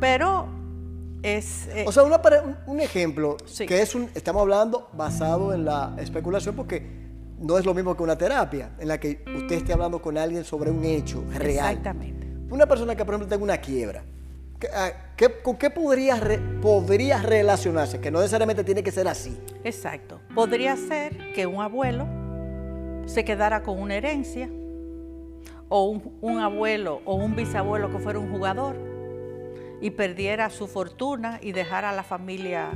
Pero 0.00 0.46
es... 1.22 1.66
eh, 1.68 1.84
O 1.86 1.92
sea, 1.92 2.02
una 2.04 2.20
un, 2.66 2.80
ejemplo 2.80 3.36
Sí. 3.46 3.66
que 3.66 3.80
es 3.82 3.94
un, 3.94 4.08
estamos 4.14 4.42
hablando 4.42 4.88
basado 4.92 5.52
en 5.54 5.64
la 5.64 5.94
especulación 5.98 6.54
porque 6.54 6.82
no 7.40 7.58
es 7.58 7.64
lo 7.66 7.74
mismo 7.74 7.96
que 7.96 8.02
una 8.02 8.16
terapia 8.16 8.70
en 8.78 8.88
la 8.88 8.98
que 8.98 9.22
usted 9.36 9.56
esté 9.56 9.72
hablando 9.72 10.00
con 10.00 10.16
alguien 10.16 10.44
sobre 10.44 10.70
un 10.70 10.84
hecho 10.84 11.24
real. 11.34 11.70
Exactamente. 11.76 12.26
Una 12.50 12.66
persona 12.66 12.94
que, 12.94 13.04
por 13.04 13.14
ejemplo, 13.14 13.28
tenga 13.28 13.42
una 13.44 13.58
quiebra, 13.58 14.04
¿qué- 14.58 14.68
ah, 14.74 14.90
¿con 15.42 15.56
qué 15.56 15.68
podría, 15.70 16.16
re- 16.16 16.38
podría 16.62 17.20
relacionarse? 17.20 18.00
Que 18.00 18.10
no 18.10 18.18
necesariamente 18.20 18.62
tiene 18.64 18.82
que 18.82 18.92
ser 18.92 19.08
así. 19.08 19.36
Exacto. 19.64 20.20
Podría 20.34 20.76
ser 20.76 21.32
que 21.34 21.46
un 21.46 21.60
abuelo 21.60 22.06
se 23.06 23.24
quedara 23.24 23.62
con 23.62 23.78
una 23.80 23.96
herencia, 23.96 24.48
o 25.68 25.84
un, 25.86 26.16
un 26.20 26.38
abuelo 26.38 27.00
o 27.04 27.16
un 27.16 27.34
bisabuelo 27.34 27.90
que 27.90 27.98
fuera 27.98 28.18
un 28.20 28.30
jugador 28.30 28.76
y 29.80 29.90
perdiera 29.90 30.50
su 30.50 30.66
fortuna 30.66 31.38
y 31.42 31.52
dejara 31.52 31.90
a 31.90 31.92
la 31.92 32.02
familia 32.02 32.70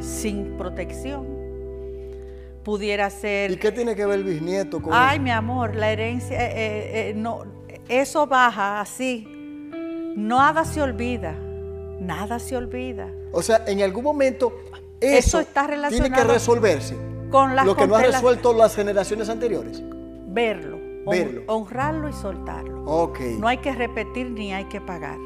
sin 0.00 0.56
protección. 0.56 1.26
Pudiera 2.64 3.10
ser... 3.10 3.52
¿Y 3.52 3.56
qué 3.56 3.70
tiene 3.70 3.94
que 3.94 4.04
ver 4.06 4.18
el 4.18 4.24
bisnieto 4.24 4.82
con 4.82 4.92
Ay, 4.92 5.20
mi 5.20 5.30
amor, 5.30 5.76
la 5.76 5.90
herencia, 5.90 6.36
eh, 6.36 6.52
eh, 6.54 7.10
eh, 7.10 7.14
no, 7.14 7.44
eso 7.88 8.26
baja 8.26 8.80
así. 8.80 9.26
Nada 10.16 10.64
se 10.64 10.82
olvida, 10.82 11.32
nada 12.00 12.38
se 12.38 12.56
olvida. 12.56 13.08
O 13.32 13.42
sea, 13.42 13.62
en 13.66 13.82
algún 13.82 14.02
momento 14.02 14.52
Eso 15.00 15.38
eso, 15.38 15.40
está 15.40 15.66
tiene 15.66 15.76
que 15.76 15.88
relacionado 15.88 16.32
resolverse. 16.32 16.96
Con 17.30 17.54
las 17.54 17.66
Lo 17.66 17.76
que 17.76 17.86
no 17.86 17.96
ha 17.96 18.02
resuelto 18.02 18.52
las 18.52 18.74
generaciones 18.74 19.28
anteriores. 19.28 19.82
Verlo, 20.28 20.78
Verlo. 21.06 21.42
honrarlo 21.46 22.08
y 22.08 22.12
soltarlo. 22.12 22.84
Ok. 22.84 23.20
No 23.38 23.46
hay 23.46 23.58
que 23.58 23.72
repetir 23.72 24.30
ni 24.30 24.52
hay 24.52 24.64
que 24.64 24.80
pagar. 24.80 25.18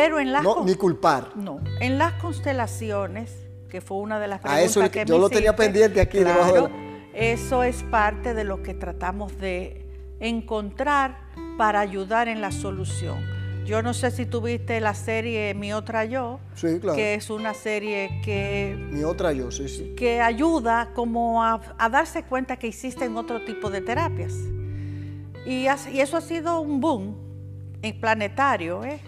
Pero 0.00 0.20
en 0.20 0.30
las 0.32 0.44
No, 0.44 0.64
ni 0.64 0.76
culpar. 0.76 1.32
no, 1.36 1.58
en 1.80 1.98
las 1.98 2.12
constelaciones, 2.22 3.34
que 3.68 3.80
fue 3.80 3.96
una 3.96 4.20
de 4.20 4.28
las 4.28 4.38
A 4.38 4.42
preguntas 4.42 4.70
eso 4.70 4.82
es 4.84 4.90
que 4.90 5.00
que 5.00 5.04
me 5.04 5.08
yo 5.08 5.18
lo 5.18 5.28
tenía 5.28 5.56
pendiente 5.56 6.00
aquí 6.00 6.18
debajo 6.18 6.52
de 6.52 6.58
claro, 6.60 6.74
Eso 7.14 7.64
es 7.64 7.82
parte 7.82 8.32
de 8.32 8.44
lo 8.44 8.62
que 8.62 8.74
tratamos 8.74 9.36
de 9.38 9.84
encontrar 10.20 11.18
para 11.56 11.80
ayudar 11.80 12.28
en 12.28 12.40
la 12.40 12.52
solución. 12.52 13.18
Yo 13.66 13.82
no 13.82 13.92
sé 13.92 14.10
si 14.12 14.24
tuviste 14.24 14.80
la 14.80 14.94
serie 14.94 15.52
Mi 15.54 15.72
otra 15.72 16.04
yo, 16.04 16.38
Sí, 16.54 16.78
claro. 16.80 16.96
que 16.96 17.14
es 17.14 17.28
una 17.28 17.52
serie 17.52 18.20
que 18.24 18.76
Mi 18.92 19.02
otra 19.02 19.32
yo, 19.32 19.50
sí, 19.50 19.68
sí. 19.68 19.94
que 19.96 20.20
ayuda 20.20 20.90
como 20.94 21.42
a, 21.42 21.60
a 21.76 21.88
darse 21.88 22.22
cuenta 22.22 22.56
que 22.56 22.68
existen 22.68 23.16
otro 23.16 23.44
tipo 23.44 23.68
de 23.68 23.80
terapias. 23.80 24.32
Y, 25.44 25.66
y 25.92 26.00
eso 26.00 26.16
ha 26.16 26.20
sido 26.20 26.60
un 26.60 26.80
boom 26.80 27.16
en 27.82 28.00
planetario. 28.00 28.84
¿eh? 28.84 29.00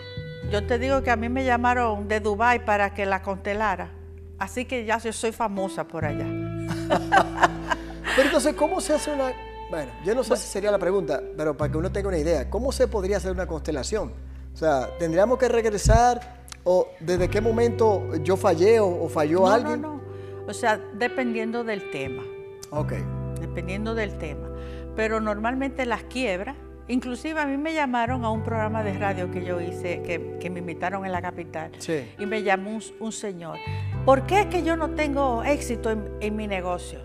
Yo 0.50 0.66
te 0.66 0.78
digo 0.78 1.02
que 1.02 1.10
a 1.10 1.16
mí 1.16 1.28
me 1.28 1.44
llamaron 1.44 2.08
de 2.08 2.20
Dubai 2.20 2.64
para 2.64 2.92
que 2.92 3.06
la 3.06 3.22
constelara. 3.22 3.90
Así 4.38 4.64
que 4.64 4.84
ya 4.84 4.98
yo 4.98 5.12
soy 5.12 5.32
famosa 5.32 5.86
por 5.86 6.04
allá. 6.04 6.24
Pero 8.16 8.26
entonces, 8.26 8.54
¿cómo 8.54 8.80
se 8.80 8.94
hace 8.94 9.12
una... 9.12 9.32
Bueno, 9.70 9.92
yo 10.04 10.14
no 10.14 10.24
sé 10.24 10.36
si 10.36 10.48
sería 10.48 10.72
la 10.72 10.78
pregunta, 10.80 11.22
pero 11.36 11.56
para 11.56 11.70
que 11.70 11.78
uno 11.78 11.92
tenga 11.92 12.08
una 12.08 12.18
idea, 12.18 12.50
¿cómo 12.50 12.72
se 12.72 12.88
podría 12.88 13.18
hacer 13.18 13.30
una 13.30 13.46
constelación? 13.46 14.12
O 14.52 14.56
sea, 14.56 14.88
¿tendríamos 14.98 15.38
que 15.38 15.48
regresar 15.48 16.40
o 16.64 16.88
desde 16.98 17.28
qué 17.28 17.40
momento 17.40 18.16
yo 18.16 18.36
fallé 18.36 18.80
o, 18.80 19.04
o 19.04 19.08
falló 19.08 19.42
No, 19.42 19.46
no, 19.46 19.52
alguien? 19.52 19.80
no. 19.82 20.00
O 20.48 20.52
sea, 20.52 20.80
dependiendo 20.94 21.62
del 21.62 21.88
tema. 21.92 22.24
Ok. 22.70 22.94
dependiendo 23.40 23.94
del 23.94 24.18
tema. 24.18 24.48
Pero 24.96 25.20
normalmente 25.20 25.86
las 25.86 26.02
quiebras, 26.02 26.56
inclusive 26.92 27.40
a 27.40 27.46
mí 27.46 27.57
me 27.57 27.72
llamaron 27.74 28.24
a 28.24 28.31
un 28.31 28.42
programa 28.42 28.83
de 28.83 28.92
radio 28.98 29.31
que 29.31 29.44
yo 29.44 29.61
hice, 29.61 30.03
que, 30.03 30.37
que 30.40 30.50
me 30.50 30.59
invitaron 30.61 31.05
en 31.07 31.12
la 31.12 31.22
capital, 31.22 31.70
Sí. 31.79 32.11
y 32.18 32.26
me 32.26 32.42
llamó 32.42 32.70
un, 32.70 32.83
un 32.98 33.12
señor, 33.12 33.59
¿por 34.05 34.26
qué 34.26 34.40
es 34.40 34.46
que 34.46 34.62
yo 34.62 34.76
no 34.76 34.90
tengo 34.90 35.42
éxito 35.44 35.90
en, 35.90 36.09
en 36.20 36.37
mi 36.37 36.46
negocio? 36.46 37.00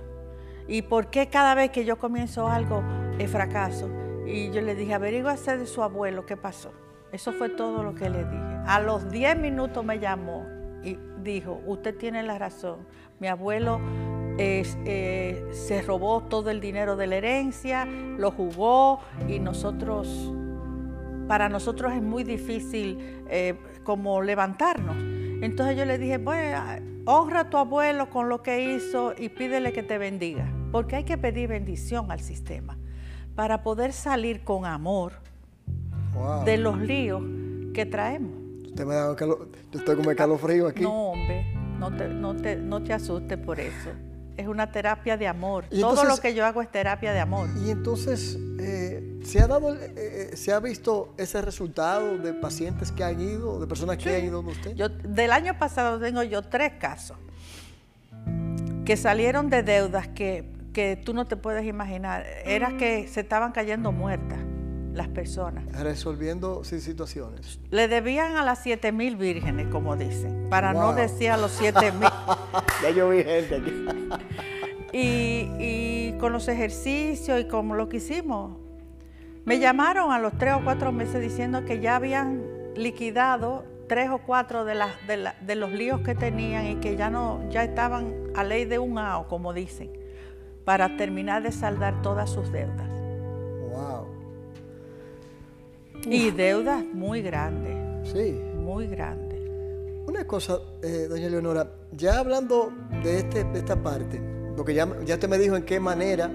¿Y 0.67 0.81
por 0.81 1.07
qué 1.11 1.27
cada 1.27 1.53
vez 1.55 1.69
que 1.69 1.85
yo 1.85 1.97
comienzo 1.97 2.47
algo 2.47 2.83
es 3.19 3.29
fracaso? 3.29 3.89
Y 4.25 4.49
yo 4.51 4.61
le 4.61 4.73
dije, 4.73 4.95
averíguase 4.95 5.57
de 5.57 5.67
su 5.67 5.83
abuelo, 5.83 6.25
¿qué 6.25 6.35
pasó? 6.35 6.73
Eso 7.11 7.31
fue 7.33 7.49
todo 7.49 7.83
lo 7.83 7.93
que 7.93 8.09
le 8.09 8.23
dije. 8.25 8.43
A 8.65 8.79
los 8.79 9.09
10 9.11 9.37
minutos 9.37 9.85
me 9.85 9.99
llamó 9.99 10.43
y 10.83 10.97
dijo, 11.21 11.61
usted 11.67 11.95
tiene 11.95 12.23
la 12.23 12.39
razón, 12.39 12.87
mi 13.19 13.27
abuelo 13.27 13.79
eh, 14.37 15.47
se 15.51 15.81
robó 15.81 16.21
todo 16.23 16.49
el 16.49 16.59
dinero 16.61 16.95
de 16.95 17.07
la 17.07 17.15
herencia, 17.17 17.85
lo 17.85 18.31
jugó 18.31 18.99
y 19.27 19.39
nosotros, 19.39 20.31
para 21.27 21.49
nosotros 21.49 21.93
es 21.93 22.01
muy 22.01 22.23
difícil 22.23 23.23
eh, 23.29 23.55
como 23.83 24.21
levantarnos. 24.21 24.95
Entonces 25.41 25.77
yo 25.77 25.85
le 25.85 25.97
dije, 25.97 26.17
bueno, 26.17 26.59
honra 27.05 27.41
a 27.41 27.49
tu 27.49 27.57
abuelo 27.57 28.09
con 28.09 28.29
lo 28.29 28.41
que 28.41 28.73
hizo 28.75 29.13
y 29.17 29.29
pídele 29.29 29.71
que 29.73 29.83
te 29.83 29.97
bendiga, 29.97 30.47
porque 30.71 30.95
hay 30.97 31.03
que 31.03 31.17
pedir 31.17 31.49
bendición 31.49 32.11
al 32.11 32.19
sistema 32.19 32.77
para 33.35 33.63
poder 33.63 33.91
salir 33.93 34.43
con 34.43 34.65
amor 34.65 35.13
Wow. 36.13 36.45
de 36.45 36.57
los 36.57 36.77
líos 36.79 37.21
que 37.73 37.85
traemos. 37.85 38.31
Usted 38.67 38.85
me 38.85 38.95
da 38.95 39.13
calo- 39.17 39.49
Yo 39.71 39.79
estoy 39.79 39.97
como 39.97 40.11
escalofrío 40.11 40.67
aquí. 40.67 40.81
No, 40.81 41.09
hombre, 41.11 41.45
no 41.77 41.93
te, 41.93 42.07
no 42.07 42.33
te, 42.33 42.55
no 42.55 42.81
te 42.81 42.93
asustes 42.93 43.37
por 43.37 43.59
eso. 43.59 43.89
Es 44.37 44.47
una 44.47 44.71
terapia 44.71 45.17
de 45.17 45.27
amor. 45.27 45.65
Y 45.71 45.79
Todo 45.79 45.91
entonces- 45.91 46.15
lo 46.15 46.21
que 46.21 46.33
yo 46.33 46.45
hago 46.45 46.61
es 46.61 46.69
terapia 46.69 47.13
de 47.13 47.19
amor. 47.19 47.49
Y 47.63 47.69
entonces, 47.69 48.37
eh, 48.59 49.19
¿se 49.23 49.41
ha 49.41 49.47
dado, 49.47 49.73
eh, 49.75 49.93
eh, 49.95 50.31
se 50.35 50.51
ha 50.51 50.59
visto 50.59 51.13
ese 51.17 51.41
resultado 51.41 52.17
de 52.17 52.33
pacientes 52.33 52.91
que 52.91 53.03
han 53.03 53.19
ido, 53.21 53.59
de 53.59 53.67
personas 53.67 53.97
que 53.97 54.15
han 54.15 54.25
ido 54.25 54.37
donde 54.37 54.51
usted? 54.51 54.75
Yo, 54.75 54.89
del 54.89 55.31
año 55.31 55.57
pasado 55.57 55.99
tengo 55.99 56.23
yo 56.23 56.41
tres 56.41 56.73
casos 56.79 57.17
que 58.85 58.97
salieron 58.97 59.49
de 59.49 59.63
deudas 59.63 60.07
que, 60.09 60.45
que 60.73 60.95
tú 60.95 61.13
no 61.13 61.25
te 61.25 61.37
puedes 61.37 61.65
imaginar. 61.65 62.25
Era 62.45 62.77
que 62.77 63.07
se 63.07 63.21
estaban 63.21 63.51
cayendo 63.51 63.91
muertas 63.91 64.39
las 64.95 65.09
personas. 65.09 65.65
Resolviendo 65.73 66.63
sí, 66.63 66.79
situaciones. 66.79 67.59
Le 67.69 67.87
debían 67.87 68.37
a 68.37 68.43
las 68.43 68.59
siete 68.59 68.91
mil 68.91 69.17
vírgenes, 69.17 69.67
como 69.67 69.95
dicen, 69.95 70.47
para 70.49 70.73
no 70.73 70.93
decir 70.93 71.31
a 71.31 71.37
los 71.37 71.51
siete 71.51 71.91
mil. 71.91 72.07
ya 72.81 72.89
yo 72.91 73.09
vi 73.09 73.23
gente 73.23 73.55
aquí. 73.55 73.94
Y, 74.93 75.49
y 75.59 76.15
con 76.19 76.31
los 76.31 76.47
ejercicios 76.47 77.41
y 77.41 77.45
como 77.49 77.75
lo 77.75 77.89
que 77.89 77.97
hicimos, 77.97 78.57
me 79.43 79.59
llamaron 79.59 80.11
a 80.13 80.19
los 80.19 80.37
tres 80.37 80.53
o 80.53 80.61
cuatro 80.63 80.93
meses 80.93 81.19
diciendo 81.21 81.65
que 81.65 81.81
ya 81.81 81.97
habían 81.97 82.43
liquidado 82.77 83.65
tres 83.89 84.09
o 84.09 84.19
cuatro 84.19 84.63
de, 84.63 84.75
las, 84.75 84.91
de, 85.05 85.17
la- 85.17 85.35
de 85.41 85.55
los 85.55 85.71
líos 85.71 85.99
que 85.99 86.15
tenían 86.15 86.65
y 86.67 86.75
que 86.75 86.95
ya 86.95 87.09
no 87.09 87.41
ya 87.49 87.63
estaban 87.65 88.13
a 88.35 88.45
ley 88.45 88.63
de 88.63 88.79
un 88.79 88.97
AO, 88.97 89.27
como 89.27 89.51
dicen, 89.53 89.91
para 90.63 90.95
terminar 90.95 91.43
de 91.43 91.51
saldar 91.51 92.01
todas 92.01 92.29
sus 92.29 92.49
deudas. 92.53 92.87
Wow. 93.69 94.07
Y 96.09 96.31
deudas 96.31 96.83
muy 96.85 97.21
grandes, 97.21 97.75
Sí. 98.13 98.31
muy 98.55 98.87
grandes. 98.87 99.34
Una 100.15 100.25
cosa, 100.25 100.59
eh, 100.81 101.07
doña 101.09 101.27
Leonora, 101.27 101.69
ya 101.91 102.19
hablando 102.19 102.71
de, 103.03 103.17
este, 103.17 103.43
de 103.43 103.59
esta 103.59 103.75
parte, 103.83 104.17
lo 104.55 104.63
que 104.63 104.73
ya, 104.73 104.87
ya 105.03 105.15
usted 105.15 105.27
me 105.27 105.37
dijo 105.37 105.57
en 105.57 105.63
qué 105.63 105.77
manera 105.77 106.31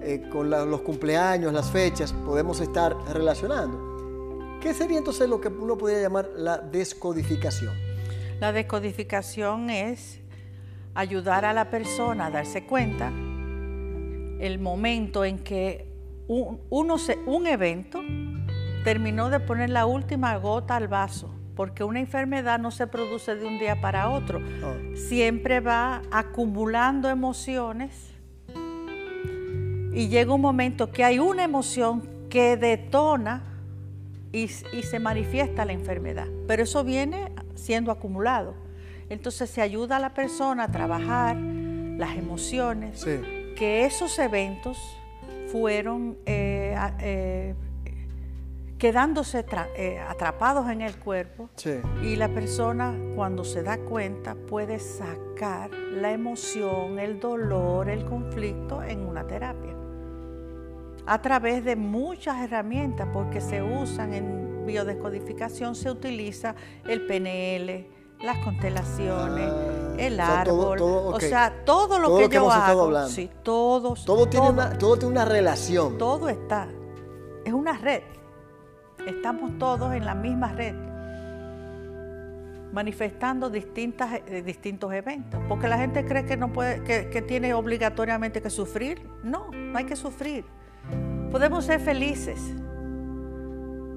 eh, 0.00 0.28
con 0.30 0.48
los 0.48 0.80
cumpleaños, 0.82 1.52
las 1.52 1.68
fechas, 1.72 2.12
podemos 2.12 2.60
estar 2.60 2.96
relacionando. 3.12 4.60
¿Qué 4.60 4.72
sería 4.72 4.98
entonces 4.98 5.28
lo 5.28 5.40
que 5.40 5.48
uno 5.48 5.76
podría 5.76 6.02
llamar 6.02 6.30
la 6.36 6.58
descodificación? 6.58 7.74
La 8.38 8.52
descodificación 8.52 9.70
es 9.70 10.20
ayudar 10.94 11.44
a 11.44 11.52
la 11.52 11.68
persona 11.68 12.26
a 12.26 12.30
darse 12.30 12.64
cuenta 12.64 13.08
el 13.08 14.60
momento 14.60 15.24
en 15.24 15.40
que 15.40 15.88
un, 16.28 16.60
un 16.70 17.46
evento 17.48 18.02
terminó 18.84 19.30
de 19.30 19.40
poner 19.40 19.70
la 19.70 19.84
última 19.84 20.36
gota 20.36 20.76
al 20.76 20.86
vaso, 20.86 21.34
porque 21.56 21.82
una 21.82 21.98
enfermedad 21.98 22.60
no 22.60 22.70
se 22.70 22.86
produce 22.86 23.34
de 23.34 23.46
un 23.46 23.58
día 23.58 23.80
para 23.80 24.10
otro, 24.10 24.40
Oh, 24.62 24.96
siempre 24.96 25.60
va 25.60 26.02
acumulando 26.10 27.08
emociones 27.08 28.12
y 29.92 30.08
llega 30.08 30.34
un 30.34 30.42
momento 30.42 30.92
que 30.92 31.02
hay 31.02 31.18
una 31.18 31.44
emoción 31.44 32.06
que 32.28 32.56
detona 32.58 33.42
y, 34.32 34.42
y 34.42 34.82
se 34.82 34.98
manifiesta 35.00 35.64
la 35.64 35.72
enfermedad, 35.72 36.26
pero 36.46 36.62
eso 36.62 36.84
viene 36.84 37.32
siendo 37.54 37.90
acumulado. 37.90 38.54
Entonces 39.08 39.48
se 39.48 39.62
ayuda 39.62 39.96
a 39.96 40.00
la 40.00 40.12
persona 40.12 40.64
a 40.64 40.68
trabajar 40.72 41.36
las 41.36 42.16
emociones, 42.16 43.00
sí. 43.00 43.20
que 43.56 43.86
esos 43.86 44.18
eventos 44.18 44.78
fueron 45.50 46.18
eh, 46.26 46.76
eh, 47.00 47.54
quedándose 48.78 49.44
eh, 49.76 49.98
atrapados 49.98 50.68
en 50.68 50.82
el 50.82 50.96
cuerpo 50.98 51.48
Sí. 51.56 51.80
y 52.02 52.16
la 52.16 52.28
persona 52.28 52.94
cuando 53.14 53.42
se 53.44 53.62
da 53.62 53.78
cuenta 53.78 54.34
puede 54.34 54.78
sacar 54.78 55.70
la 55.70 56.12
emoción, 56.12 56.98
el 56.98 57.18
dolor, 57.18 57.88
el 57.88 58.04
conflicto 58.04 58.82
en 58.82 59.00
una 59.06 59.26
terapia. 59.26 59.74
A 61.06 61.22
través 61.22 61.64
de 61.64 61.76
muchas 61.76 62.42
herramientas, 62.42 63.08
porque 63.12 63.40
se 63.40 63.62
usan 63.62 64.12
en 64.12 64.66
biodescodificación, 64.66 65.74
se 65.76 65.90
utiliza 65.90 66.54
el 66.84 67.06
PNL, 67.06 67.86
las 68.22 68.38
constelaciones, 68.44 69.48
Ah, 69.48 69.94
el 69.98 70.14
o 70.14 70.16
sea, 70.16 70.44
todo- 70.44 70.72
árbol, 70.72 71.14
o 71.14 71.20
sea, 71.20 71.64
todo 71.64 71.98
lo 71.98 72.08
Todo 72.08 72.16
que 72.18 72.22
lo 72.24 72.28
que 72.30 72.34
yo 72.34 72.40
hemos 72.42 72.54
hago, 72.54 72.82
hablando. 72.82 73.08
sí, 73.08 73.30
todos, 73.42 74.04
Todo 74.04 74.26
tiene, 74.26 74.46
todo, 74.46 74.52
una, 74.54 74.78
todo 74.78 74.96
tiene 74.96 75.12
una 75.12 75.24
relación. 75.24 75.96
todo 75.96 76.28
está, 76.28 76.68
es 77.44 77.52
una 77.52 77.78
red. 77.78 78.02
Estamos 79.06 79.56
todos 79.58 79.94
en 79.94 80.04
la 80.04 80.14
misma 80.14 80.52
red, 80.52 80.74
manifestando 82.72 83.48
distintas, 83.48 84.20
eh, 84.26 84.42
distintos 84.44 84.92
eventos. 84.92 85.40
Porque 85.48 85.68
la 85.68 85.78
gente 85.78 86.04
cree 86.04 86.24
que 86.24 86.36
no 86.36 86.52
puede, 86.52 86.82
que, 86.82 87.08
que 87.08 87.22
tiene 87.22 87.54
obligatoriamente 87.54 88.42
que 88.42 88.50
sufrir. 88.50 89.00
No, 89.22 89.50
no 89.52 89.78
hay 89.78 89.84
que 89.84 89.96
sufrir. 89.96 90.44
Podemos 91.30 91.64
ser 91.64 91.80
felices, 91.80 92.40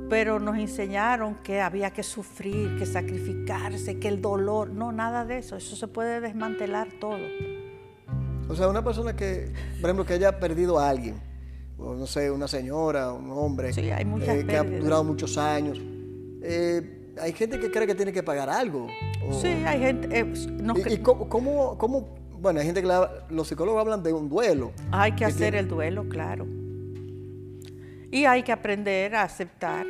pero 0.10 0.40
nos 0.40 0.58
enseñaron 0.58 1.36
que 1.36 1.62
había 1.62 1.92
que 1.92 2.04
sufrir, 2.04 2.78
que 2.78 2.86
sacrificarse, 2.86 4.00
que 4.00 4.08
el 4.08 4.22
dolor, 4.22 4.70
no, 4.70 4.92
nada 4.92 5.26
de 5.26 5.40
eso. 5.40 5.56
Eso 5.56 5.76
se 5.76 5.88
puede 5.88 6.22
desmantelar 6.22 6.90
todo. 7.00 7.20
O 8.50 8.56
sea, 8.56 8.68
una 8.68 8.84
persona 8.84 9.16
que, 9.16 9.52
por 9.80 9.90
ejemplo, 9.90 10.06
que 10.06 10.14
haya 10.14 10.40
perdido 10.40 10.80
a 10.80 10.90
alguien, 10.90 11.16
o 11.80 11.96
no 11.96 12.06
sé, 12.06 12.30
una 12.30 12.48
señora, 12.48 13.12
un 13.14 13.30
hombre, 13.32 13.72
Sí, 13.74 13.90
hay 13.92 14.06
eh, 14.22 14.46
que 14.48 14.58
ha 14.58 14.64
durado 14.64 15.04
muchos 15.04 15.38
años, 15.38 15.80
eh, 16.42 17.14
hay 17.22 17.34
gente 17.34 17.60
que 17.60 17.70
cree 17.72 17.88
que 17.88 17.96
tiene 17.96 18.12
que 18.14 18.24
pagar 18.24 18.50
algo. 18.50 18.88
o- 19.28 19.34
Sí, 19.34 19.48
hay 19.48 19.80
gente... 19.80 20.08
eh, 20.20 20.26
no 20.62 20.74
¿Y, 20.78 20.98
cómo, 20.98 21.28
cómo- 21.30 21.78
cómo- 21.78 22.16
bueno, 22.42 22.60
hay 22.60 22.66
gente 22.66 22.82
que 22.82 22.88
la- 22.88 23.26
los 23.30 23.48
psicólogos 23.48 23.82
hablan 23.82 24.02
de 24.04 24.14
un 24.14 24.30
duelo. 24.30 24.72
Hay 24.92 25.12
que 25.12 25.18
que 25.20 25.26
hacer 25.26 25.38
tiene- 25.52 25.60
el 25.60 25.68
duelo, 25.68 26.08
claro. 26.08 26.46
Y 28.12 28.26
hay 28.26 28.44
que 28.44 28.52
aprender 28.52 29.16
a 29.16 29.24
aceptar, 29.24 29.86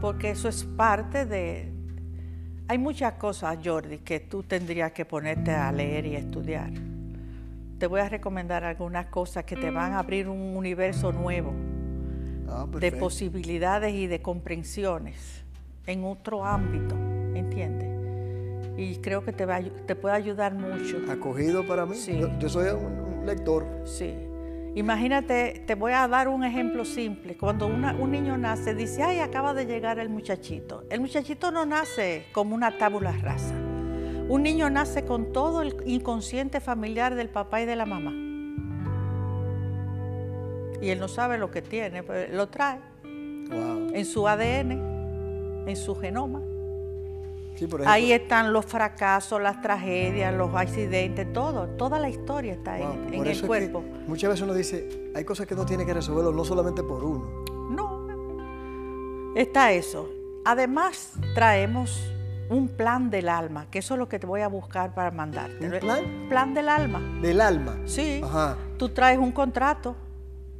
porque 0.00 0.30
eso 0.30 0.48
es 0.48 0.64
parte 0.64 1.26
de... 1.26 1.70
Hay 2.68 2.78
muchas 2.78 3.14
cosas, 3.14 3.58
Jordi, 3.62 3.98
que 3.98 4.20
tú 4.20 4.42
tendrías 4.42 4.92
que 4.92 5.04
ponerte 5.04 5.50
a 5.50 5.70
leer 5.70 6.06
y 6.06 6.16
estudiar. 6.16 6.70
Te 7.84 7.88
voy 7.88 8.00
a 8.00 8.08
recomendar 8.08 8.64
algunas 8.64 9.08
cosas 9.08 9.44
que 9.44 9.56
te 9.56 9.70
van 9.70 9.92
a 9.92 9.98
abrir 9.98 10.26
un 10.26 10.56
universo 10.56 11.12
nuevo 11.12 11.52
Ah, 12.48 12.64
de 12.80 12.92
posibilidades 12.92 13.92
y 13.92 14.06
de 14.06 14.22
comprensiones 14.22 15.44
en 15.86 16.02
otro 16.04 16.46
ámbito, 16.46 16.94
¿entiendes? 17.34 17.90
Y 18.78 18.96
creo 19.02 19.22
que 19.22 19.34
te, 19.34 19.44
va, 19.44 19.60
te 19.60 19.94
puede 19.96 20.14
ayudar 20.14 20.54
mucho. 20.54 20.96
Acogido 21.10 21.66
para 21.66 21.84
mí. 21.84 21.94
Sí. 21.94 22.16
Yo, 22.18 22.30
yo 22.38 22.48
soy 22.48 22.68
un, 22.70 23.18
un 23.20 23.26
lector. 23.26 23.66
Sí. 23.84 24.14
Imagínate, 24.76 25.62
te 25.66 25.74
voy 25.74 25.92
a 25.92 26.08
dar 26.08 26.28
un 26.28 26.42
ejemplo 26.42 26.86
simple. 26.86 27.36
Cuando 27.36 27.66
una- 27.66 27.92
un 27.94 28.12
niño 28.12 28.38
nace, 28.38 28.74
dice, 28.74 29.02
ay, 29.02 29.18
acaba 29.18 29.52
de 29.52 29.66
llegar 29.66 29.98
el 29.98 30.08
muchachito. 30.08 30.84
El 30.88 31.02
muchachito 31.02 31.50
no 31.50 31.66
nace 31.66 32.24
como 32.32 32.54
una 32.54 32.78
tábula 32.78 33.12
rasa. 33.20 33.54
Un 34.28 34.42
niño 34.42 34.70
nace 34.70 35.04
con 35.04 35.32
todo 35.32 35.60
el 35.62 35.76
inconsciente 35.86 36.60
familiar 36.60 37.14
del 37.14 37.28
papá 37.28 37.60
y 37.60 37.66
de 37.66 37.76
la 37.76 37.84
mamá. 37.86 38.12
Y 40.80 40.88
él 40.90 40.98
no 41.00 41.08
sabe 41.08 41.38
lo 41.38 41.50
que 41.50 41.62
tiene, 41.62 42.02
pero 42.02 42.34
lo 42.34 42.48
trae 42.48 42.78
Wow. 43.04 43.90
en 43.92 44.04
su 44.06 44.26
ADN, 44.26 45.68
en 45.68 45.76
su 45.76 45.94
genoma. 45.94 46.40
Sí, 47.56 47.66
por 47.66 47.80
ejemplo, 47.80 47.88
Ahí 47.92 48.10
están 48.12 48.52
los 48.52 48.64
fracasos, 48.66 49.40
las 49.40 49.60
tragedias, 49.62 50.34
los 50.34 50.52
accidentes, 50.54 51.32
todo. 51.32 51.68
Toda 51.76 52.00
la 52.00 52.08
historia 52.08 52.54
está 52.54 52.74
ahí, 52.74 52.82
en 53.12 53.26
el 53.26 53.46
cuerpo. 53.46 53.84
muchas 54.08 54.30
veces 54.30 54.42
uno 54.42 54.54
dice, 54.54 55.12
hay 55.14 55.24
cosas 55.24 55.46
que 55.46 55.54
no 55.54 55.64
tiene 55.64 55.86
que 55.86 55.94
resolverlo 55.94 56.32
no 56.32 56.44
solamente 56.44 56.82
por 56.82 57.04
uno. 57.04 57.44
No, 57.70 59.34
está 59.36 59.70
eso. 59.72 60.08
Además, 60.44 61.12
traemos 61.34 62.12
un 62.50 62.68
plan 62.68 63.10
del 63.10 63.28
alma, 63.28 63.66
que 63.70 63.78
eso 63.78 63.94
es 63.94 63.98
lo 63.98 64.08
que 64.08 64.18
te 64.18 64.26
voy 64.26 64.42
a 64.42 64.48
buscar 64.48 64.94
para 64.94 65.10
mandarte. 65.10 65.66
¿Un 65.66 65.78
plan? 65.80 66.04
Plan 66.28 66.54
del 66.54 66.68
alma. 66.68 67.00
Del 67.22 67.40
alma. 67.40 67.78
Sí. 67.86 68.20
Ajá. 68.22 68.56
Tú 68.78 68.88
traes 68.90 69.18
un 69.18 69.32
contrato, 69.32 69.96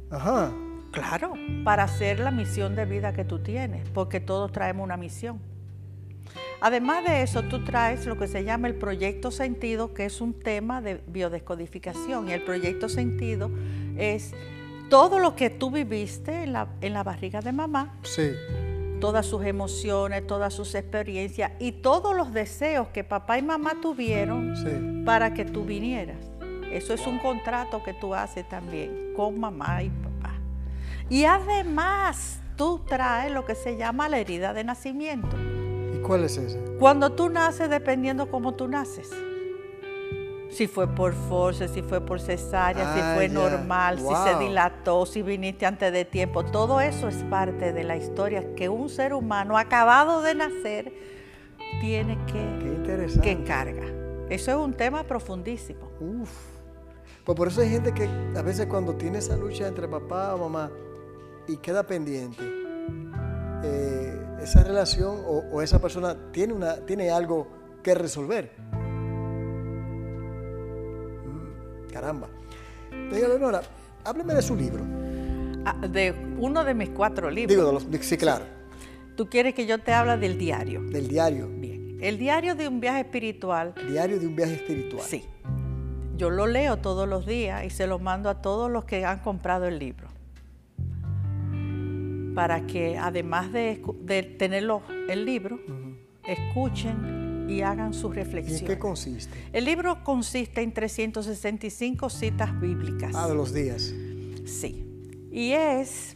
Ajá. 0.09 0.51
claro, 0.91 1.33
para 1.63 1.83
hacer 1.83 2.19
la 2.19 2.31
misión 2.31 2.75
de 2.75 2.85
vida 2.85 3.13
que 3.13 3.23
tú 3.25 3.39
tienes, 3.39 3.87
porque 3.89 4.19
todos 4.19 4.51
traemos 4.51 4.83
una 4.83 4.97
misión. 4.97 5.39
Además 6.61 7.03
de 7.05 7.21
eso, 7.21 7.43
tú 7.43 7.63
traes 7.63 8.05
lo 8.07 8.17
que 8.17 8.27
se 8.27 8.43
llama 8.43 8.67
el 8.67 8.75
proyecto 8.75 9.29
sentido, 9.29 9.93
que 9.93 10.05
es 10.05 10.21
un 10.21 10.33
tema 10.33 10.81
de 10.81 11.01
biodescodificación. 11.07 12.29
Y 12.29 12.33
el 12.33 12.41
proyecto 12.43 12.89
sentido 12.89 13.51
es 13.97 14.33
todo 14.89 15.19
lo 15.19 15.35
que 15.35 15.49
tú 15.49 15.69
viviste 15.69 16.43
en 16.43 16.53
la, 16.53 16.67
en 16.81 16.93
la 16.93 17.03
barriga 17.03 17.41
de 17.41 17.51
mamá, 17.51 17.93
Sí. 18.03 18.31
Todas 18.99 19.25
sus 19.25 19.43
emociones, 19.45 20.25
todas 20.25 20.53
sus 20.53 20.73
experiencias 20.75 21.51
y 21.59 21.71
todos 21.73 22.15
los 22.15 22.33
deseos 22.33 22.87
que 22.89 23.03
papá 23.03 23.37
y 23.37 23.41
mamá 23.41 23.73
tuvieron 23.81 24.55
Sí. 24.55 25.03
para 25.05 25.33
que 25.33 25.45
tú 25.45 25.65
vinieras. 25.65 26.17
Eso 26.71 26.93
es 26.93 27.05
un 27.07 27.19
contrato 27.19 27.83
que 27.83 27.93
tú 27.93 28.13
haces 28.15 28.47
también 28.49 29.13
con 29.15 29.39
mamá 29.39 29.83
y 29.83 29.89
papá. 29.89 30.33
Y 31.09 31.25
además 31.25 32.41
tú 32.55 32.81
traes 32.87 33.31
lo 33.31 33.45
que 33.45 33.55
se 33.55 33.77
llama 33.77 34.09
la 34.09 34.17
herida 34.19 34.53
de 34.53 34.63
nacimiento. 34.63 35.35
¿Y 35.95 35.99
cuál 36.01 36.23
es 36.23 36.37
esa? 36.37 36.57
Cuando 36.79 37.11
tú 37.11 37.29
naces, 37.29 37.69
dependiendo 37.69 38.29
cómo 38.29 38.53
tú 38.55 38.67
naces. 38.67 39.09
Si 40.49 40.67
fue 40.67 40.87
por 40.87 41.13
force, 41.13 41.67
si 41.67 41.81
fue 41.81 41.99
por 42.01 42.19
cesárea, 42.21 42.83
Ah, 42.87 42.95
si 42.95 43.15
fue 43.15 43.27
ya. 43.27 43.33
normal, 43.33 43.99
si 43.99 44.05
se 44.29 44.37
dilató, 44.39 45.05
si 45.05 45.21
viniste 45.21 45.65
antes 45.65 45.91
de 45.91 46.05
tiempo. 46.05 46.45
Todo 46.45 46.79
eso 46.81 47.07
es 47.07 47.17
parte 47.29 47.73
de 47.73 47.83
la 47.83 47.97
historia 47.97 48.55
que 48.55 48.69
un 48.69 48.87
ser 48.89 49.13
humano 49.13 49.57
acabado 49.57 50.21
de 50.21 50.35
nacer 50.35 50.93
tiene 51.81 52.17
que, 52.25 53.19
que 53.21 53.43
carga. 53.43 53.83
Eso 54.29 54.51
es 54.51 54.57
un 54.57 54.73
tema 54.73 55.03
profundísimo. 55.03 55.91
Uf. 55.99 56.31
Pues 57.25 57.35
por 57.35 57.47
eso 57.47 57.61
hay 57.61 57.69
gente 57.69 57.91
que 57.91 58.07
a 58.37 58.41
veces 58.41 58.67
cuando 58.67 58.95
tiene 58.95 59.17
esa 59.17 59.35
lucha 59.35 59.67
entre 59.67 59.87
papá 59.87 60.35
o 60.35 60.37
mamá 60.47 60.71
y 61.47 61.57
queda 61.57 61.83
pendiente, 61.83 62.43
eh, 63.63 64.19
esa 64.41 64.63
relación 64.63 65.21
o, 65.25 65.43
o 65.51 65.61
esa 65.61 65.79
persona 65.79 66.15
tiene, 66.31 66.53
una, 66.53 66.75
tiene 66.85 67.09
algo 67.09 67.47
que 67.83 67.95
resolver. 67.95 68.51
Caramba. 71.95 72.27
Diga, 72.91 73.29
Leonora, 73.29 73.61
hábleme 74.03 74.33
de 74.33 74.41
su 74.41 74.53
libro. 74.55 74.83
Ah, 75.65 75.87
De 75.87 76.13
uno 76.37 76.63
de 76.65 76.73
mis 76.73 76.89
cuatro 76.89 77.29
libros. 77.31 77.49
Digo, 77.55 77.65
de 77.65 77.73
los, 77.73 78.05
sí, 78.05 78.17
claro, 78.17 78.43
Tú 79.15 79.29
quieres 79.29 79.53
que 79.55 79.65
yo 79.65 79.77
te 79.79 79.93
hable 79.93 80.17
del 80.17 80.37
diario. 80.37 80.81
del 80.81 81.07
diario. 81.07 81.47
Bien. 81.47 81.97
El 82.01 82.17
diario 82.17 82.53
de 82.55 82.67
un 82.67 82.81
viaje 82.81 82.99
espiritual 82.99 83.73
Diario 83.89 84.19
de 84.19 84.27
un 84.27 84.35
viaje 84.35 84.55
espiritual. 84.55 85.03
Sí. 85.07 85.23
Yo 86.17 86.29
lo 86.29 86.47
leo 86.47 86.77
todos 86.77 87.07
los 87.07 87.25
días 87.25 87.63
y 87.65 87.69
se 87.69 87.87
lo 87.87 87.97
mando 87.97 88.29
a 88.29 88.41
todos 88.41 88.69
los 88.69 88.83
que 88.83 89.05
han 89.05 89.19
comprado 89.19 89.65
el 89.65 89.79
libro. 89.79 90.07
Para 92.35 92.67
que 92.67 92.97
además 92.97 93.53
de, 93.53 93.81
de 94.01 94.23
tenerlo 94.23 94.81
el 95.07 95.23
libro, 95.25 95.59
escuchen 96.27 97.24
y 97.47 97.61
hagan 97.61 97.93
sus 97.93 98.15
¿Y 98.15 98.19
en 98.19 98.65
qué 98.65 98.77
consiste? 98.79 99.33
El 99.53 99.65
libro 99.65 100.03
consiste 100.03 100.61
en 100.61 100.73
365 100.73 102.09
citas 102.09 102.59
bíblicas. 102.59 103.11
Ah, 103.15 103.27
de 103.27 103.35
los 103.35 103.53
días. 103.53 103.93
Sí. 104.45 104.85
Y 105.31 105.51
es 105.51 106.15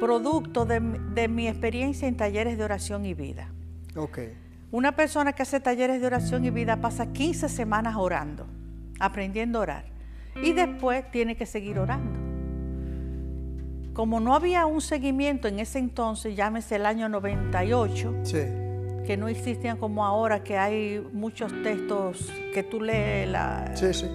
producto 0.00 0.64
de, 0.64 0.80
mi- 0.80 0.98
de 1.14 1.28
mi 1.28 1.48
experiencia 1.48 2.08
en 2.08 2.16
talleres 2.16 2.56
de 2.58 2.64
oración 2.64 3.04
y 3.06 3.14
vida. 3.14 3.48
Ok. 3.96 4.18
Una 4.70 4.96
persona 4.96 5.32
que 5.32 5.42
hace 5.42 5.60
talleres 5.60 6.00
de 6.00 6.06
oración 6.06 6.44
y 6.44 6.50
vida 6.50 6.80
pasa 6.80 7.12
15 7.12 7.48
semanas 7.48 7.94
orando, 7.96 8.46
aprendiendo 8.98 9.58
a 9.58 9.62
orar. 9.62 9.84
Y 10.42 10.52
después 10.52 11.08
tiene 11.12 11.36
que 11.36 11.46
seguir 11.46 11.78
orando. 11.78 12.18
Como 13.92 14.18
no 14.18 14.34
había 14.34 14.66
un 14.66 14.80
seguimiento 14.80 15.46
en 15.46 15.60
ese 15.60 15.78
entonces, 15.78 16.34
llámese 16.34 16.76
el 16.76 16.86
año 16.86 17.08
98, 17.08 18.14
Sí. 18.24 18.38
Que 19.06 19.16
no 19.16 19.28
existían 19.28 19.76
como 19.76 20.04
ahora, 20.04 20.42
que 20.42 20.56
hay 20.56 21.04
muchos 21.12 21.52
textos 21.62 22.32
que 22.52 22.62
tú 22.62 22.80
lees. 22.80 23.28
la- 23.28 23.70
Sí, 23.76 23.92
sí. 23.92 24.06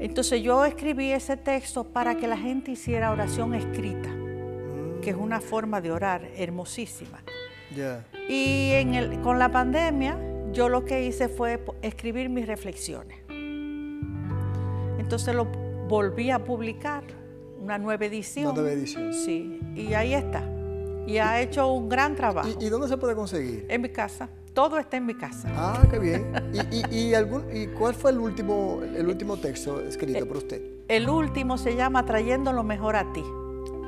Entonces 0.00 0.42
yo 0.42 0.64
escribí 0.64 1.10
ese 1.10 1.36
texto 1.36 1.84
para 1.84 2.16
que 2.16 2.28
la 2.28 2.36
gente 2.36 2.70
hiciera 2.70 3.10
oración 3.10 3.54
escrita, 3.54 4.08
Mm, 4.08 5.00
que 5.00 5.10
es 5.10 5.16
una 5.16 5.40
forma 5.40 5.80
de 5.80 5.90
orar 5.90 6.28
hermosísima. 6.36 7.22
Y 8.28 8.70
en 8.74 8.94
el- 8.94 9.20
con 9.20 9.38
la 9.38 9.50
pandemia, 9.50 10.16
yo 10.52 10.68
lo 10.68 10.84
que 10.84 11.04
hice 11.06 11.28
fue 11.28 11.62
escribir 11.82 12.28
mis 12.28 12.46
reflexiones. 12.46 13.18
Entonces 14.98 15.34
lo 15.34 15.46
volví 15.88 16.30
a 16.30 16.38
publicar, 16.44 17.02
una 17.60 17.76
nueva 17.78 18.04
edición. 18.06 18.46
Una 18.52 18.54
nueva 18.62 18.70
edición. 18.72 19.12
Sí, 19.12 19.60
y 19.74 19.92
ahí 19.94 20.14
está. 20.14 20.42
Y 21.08 21.18
ha 21.18 21.40
hecho 21.40 21.72
un 21.72 21.88
gran 21.88 22.14
trabajo. 22.14 22.48
¿Y, 22.60 22.66
y 22.66 22.68
dónde 22.68 22.86
se 22.88 22.96
puede 22.98 23.14
conseguir? 23.14 23.64
En 23.68 23.80
mi 23.80 23.88
casa, 23.88 24.28
todo 24.52 24.78
está 24.78 24.96
en 24.98 25.06
mi 25.06 25.14
casa. 25.14 25.48
Ah, 25.56 25.82
qué 25.90 25.98
bien. 25.98 26.32
¿Y, 26.52 26.76
y, 26.96 26.98
y 27.08 27.14
algún, 27.14 27.44
¿Y 27.54 27.66
cuál 27.68 27.94
fue 27.94 28.10
el 28.10 28.18
último, 28.18 28.80
el 28.82 29.06
último 29.08 29.36
texto 29.38 29.80
escrito 29.80 30.26
por 30.26 30.36
usted? 30.36 30.60
El 30.88 31.08
último 31.08 31.56
se 31.58 31.74
llama 31.76 32.04
Trayendo 32.04 32.52
lo 32.52 32.62
mejor 32.62 32.94
a 32.96 33.10
ti. 33.12 33.24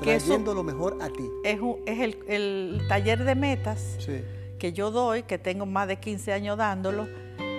Trayendo 0.00 0.54
lo 0.54 0.62
mejor 0.62 0.96
a 1.02 1.08
ti. 1.08 1.28
es, 1.44 1.60
un- 1.60 1.76
es 1.86 2.00
el, 2.00 2.18
el 2.26 2.80
taller 2.88 3.22
de 3.24 3.34
metas 3.34 3.96
Sí. 3.98 4.22
que 4.58 4.72
yo 4.72 4.90
doy, 4.90 5.24
que 5.24 5.36
tengo 5.38 5.66
más 5.66 5.88
de 5.88 5.96
15 6.00 6.32
años 6.32 6.56
dándolo, 6.56 7.06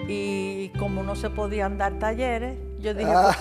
y 0.07 0.69
como 0.79 1.03
no 1.03 1.15
se 1.15 1.29
podían 1.29 1.77
dar 1.77 1.99
talleres, 1.99 2.57
yo 2.81 2.93
dije, 2.93 3.11
pues, 3.11 3.37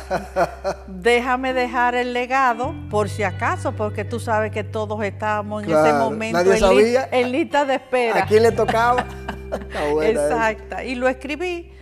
déjame 0.89 1.53
dejar 1.53 1.95
el 1.95 2.13
legado 2.13 2.75
por 2.91 3.09
si 3.09 3.23
acaso, 3.23 3.73
porque 3.73 4.05
tú 4.05 4.21
sabes 4.21 4.53
que 4.53 4.65
todos 4.65 5.03
estábamos 5.03 5.65
en 5.65 5.71
ese 5.71 5.93
momento 5.99 6.39
en, 6.53 6.61
li- 6.77 6.85
en 7.11 7.33
lista 7.33 7.65
de 7.65 7.75
espera. 7.77 8.25
¿A 8.25 8.27
quién 8.27 8.43
le 8.43 8.53
tocaba? 8.53 9.05
Exacto. 10.03 10.77
Y 10.85 10.95
lo 10.95 11.09
escribí 11.09 11.73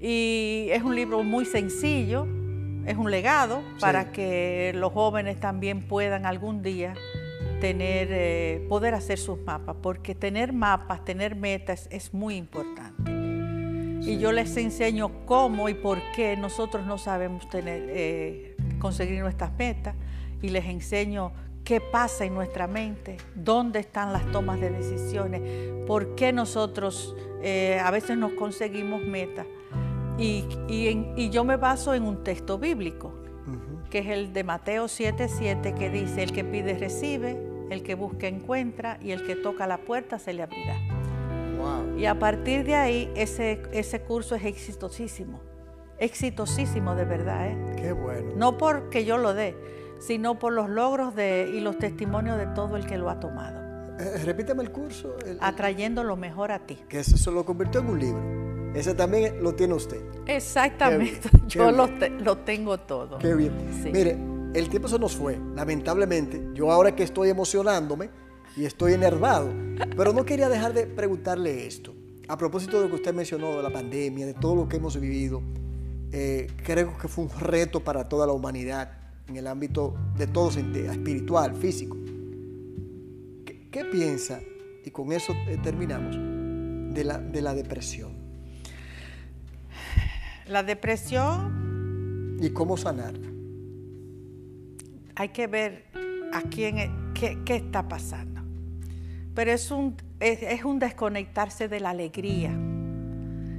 y 0.00 0.68
es 0.70 0.82
un 0.82 0.94
libro 0.94 1.22
muy 1.22 1.44
sencillo, 1.44 2.26
es 2.86 2.96
un 2.96 3.10
legado 3.10 3.62
para 3.80 4.12
que 4.12 4.72
los 4.76 4.92
jóvenes 4.92 5.40
también 5.40 5.88
puedan 5.88 6.26
algún 6.26 6.62
día 6.62 6.94
tener, 7.60 8.08
eh, 8.10 8.66
poder 8.68 8.94
hacer 8.94 9.18
sus 9.18 9.38
mapas, 9.40 9.76
porque 9.82 10.14
tener 10.14 10.52
mapas, 10.52 11.04
tener 11.04 11.34
metas 11.34 11.88
es 11.90 12.12
muy 12.12 12.36
importante. 12.36 13.10
Y 14.06 14.18
yo 14.18 14.30
les 14.30 14.56
enseño 14.56 15.26
cómo 15.26 15.68
y 15.68 15.74
por 15.74 15.98
qué 16.14 16.36
nosotros 16.36 16.86
no 16.86 16.96
sabemos 16.96 17.48
tener, 17.50 17.86
eh, 17.88 18.56
conseguir 18.78 19.20
nuestras 19.20 19.50
metas 19.58 19.96
y 20.40 20.48
les 20.50 20.64
enseño 20.66 21.32
qué 21.64 21.80
pasa 21.80 22.24
en 22.24 22.32
nuestra 22.32 22.68
mente, 22.68 23.16
dónde 23.34 23.80
están 23.80 24.12
las 24.12 24.24
tomas 24.30 24.60
de 24.60 24.70
decisiones, 24.70 25.42
por 25.88 26.14
qué 26.14 26.32
nosotros 26.32 27.16
eh, 27.42 27.80
a 27.82 27.90
veces 27.90 28.16
nos 28.16 28.32
conseguimos 28.34 29.02
metas. 29.02 29.46
Y, 30.18 30.44
y, 30.68 31.28
yo 31.30 31.42
me 31.42 31.56
baso 31.56 31.92
en 31.92 32.04
un 32.04 32.22
texto 32.22 32.58
bíblico, 32.58 33.12
que 33.90 33.98
es 33.98 34.06
el 34.06 34.32
de 34.32 34.44
Mateo 34.44 34.84
7:7, 34.84 35.74
que 35.74 35.90
dice, 35.90 36.22
el 36.22 36.32
que 36.32 36.44
pide 36.44 36.78
recibe, 36.78 37.36
el 37.70 37.82
que 37.82 37.96
busca 37.96 38.28
encuentra 38.28 38.98
y 39.02 39.10
el 39.10 39.26
que 39.26 39.34
toca 39.34 39.66
la 39.66 39.78
puerta 39.78 40.20
se 40.20 40.32
le 40.32 40.44
abrirá. 40.44 40.95
Y 41.96 42.06
a 42.06 42.18
partir 42.18 42.64
de 42.64 42.74
ahí, 42.74 43.12
ese, 43.16 43.62
ese 43.72 44.00
curso 44.00 44.34
es 44.34 44.44
exitosísimo, 44.44 45.40
exitosísimo 45.98 46.94
de 46.94 47.04
verdad. 47.04 47.48
¿eh? 47.48 47.56
Qué 47.76 47.92
bueno. 47.92 48.32
No 48.36 48.58
porque 48.58 49.04
yo 49.04 49.16
lo 49.18 49.34
dé, 49.34 49.56
sino 49.98 50.38
por 50.38 50.52
los 50.52 50.68
logros 50.68 51.14
de, 51.14 51.50
y 51.52 51.60
los 51.60 51.78
testimonios 51.78 52.36
de 52.38 52.46
todo 52.48 52.76
el 52.76 52.86
que 52.86 52.98
lo 52.98 53.08
ha 53.08 53.18
tomado. 53.20 53.60
Eh, 53.98 54.22
repítame 54.24 54.62
el 54.62 54.70
curso. 54.70 55.16
Atrayendo 55.40 56.04
lo 56.04 56.16
mejor 56.16 56.52
a 56.52 56.58
ti. 56.58 56.78
Que 56.88 57.00
eso 57.00 57.16
se 57.16 57.30
lo 57.30 57.44
convirtió 57.44 57.80
en 57.80 57.86
un 57.88 57.98
libro. 57.98 58.36
Ese 58.74 58.94
también 58.94 59.42
lo 59.42 59.54
tiene 59.54 59.72
usted. 59.72 60.02
Exactamente. 60.26 61.30
Yo 61.46 61.70
lo, 61.70 61.88
lo, 62.20 62.38
tengo 62.38 62.78
todo. 62.78 63.16
Qué 63.18 63.34
bien. 63.34 63.52
Mire, 63.90 64.18
el 64.52 64.68
tiempo 64.68 64.88
se 64.88 64.98
nos 64.98 65.16
fue, 65.16 65.38
lamentablemente. 65.54 66.50
Yo 66.52 66.70
ahora 66.70 66.94
que 66.94 67.02
estoy 67.04 67.30
emocionándome 67.30 68.10
y 68.56 68.64
estoy 68.64 68.94
enervado, 68.94 69.52
pero 69.96 70.12
no 70.12 70.24
quería 70.24 70.48
dejar 70.48 70.72
de 70.72 70.86
preguntarle 70.86 71.66
esto. 71.66 71.94
A 72.28 72.36
propósito 72.36 72.78
de 72.78 72.84
lo 72.84 72.88
que 72.88 72.96
usted 72.96 73.14
mencionó, 73.14 73.56
de 73.56 73.62
la 73.62 73.70
pandemia, 73.70 74.26
de 74.26 74.34
todo 74.34 74.56
lo 74.56 74.68
que 74.68 74.78
hemos 74.78 74.98
vivido, 74.98 75.42
eh, 76.10 76.48
creo 76.64 76.96
que 76.96 77.06
fue 77.06 77.24
un 77.24 77.30
reto 77.38 77.80
para 77.80 78.08
toda 78.08 78.26
la 78.26 78.32
humanidad 78.32 78.90
en 79.28 79.36
el 79.36 79.46
ámbito 79.46 79.94
de 80.16 80.26
todo 80.26 80.50
sentido, 80.50 80.90
espiritual, 80.90 81.54
físico. 81.54 81.96
¿Qué, 83.44 83.84
piensa, 83.84 84.40
y 84.84 84.90
con 84.90 85.12
eso 85.12 85.34
eh, 85.46 85.58
terminamos, 85.62 86.16
de 86.94 87.04
la, 87.04 87.18
de 87.18 87.42
la 87.42 87.54
depresión? 87.54 88.12
La 90.46 90.62
depresión... 90.62 92.38
¿Y 92.40 92.50
cómo 92.50 92.76
sanarla? 92.76 93.28
Hay 95.16 95.28
que 95.30 95.46
ver 95.46 95.84
a 96.32 96.42
quién, 96.42 97.12
qué, 97.14 97.38
qué 97.44 97.56
está 97.56 97.86
pasando. 97.86 98.35
Pero 99.36 99.52
es 99.52 99.70
un, 99.70 99.96
es, 100.18 100.64
un 100.64 100.78
desconectarse 100.78 101.68
de 101.68 101.78
la 101.78 101.90
alegría. 101.90 102.50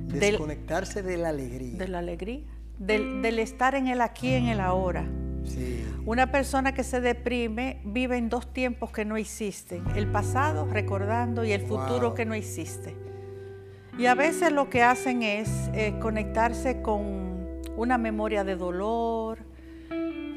Desconectarse 0.08 1.04
de 1.04 1.18
la 1.18 1.30
alegría. 1.30 1.78
De 1.78 1.88
la 1.88 2.00
alegría. 2.00 2.42
Del, 2.80 3.22
del, 3.22 3.38
estar 3.38 3.76
en 3.76 3.88
el 3.88 4.02
aquí, 4.02 4.34
en 4.34 4.48
el 4.48 4.60
ahora. 4.60 5.08
Una 6.06 6.32
persona 6.32 6.74
que 6.74 6.84
se 6.84 7.00
deprime 7.00 7.80
vive 7.86 8.18
en 8.18 8.28
dos 8.28 8.52
tiempos 8.52 8.92
que 8.92 9.06
no 9.06 9.18
existen, 9.18 9.84
el 9.96 10.08
pasado 10.08 10.66
recordando 10.66 11.46
y 11.46 11.52
el 11.52 11.62
futuro 11.62 12.14
que 12.16 12.26
no 12.26 12.34
existe. 12.34 12.96
Y 14.00 14.08
a 14.08 14.16
veces 14.16 14.52
lo 14.52 14.70
que 14.70 14.84
hacen 14.84 15.22
es 15.22 15.70
eh, 15.74 15.96
conectarse 16.02 16.82
con 16.82 17.62
una 17.78 17.98
memoria 17.98 18.44
de 18.44 18.56
dolor, 18.56 19.40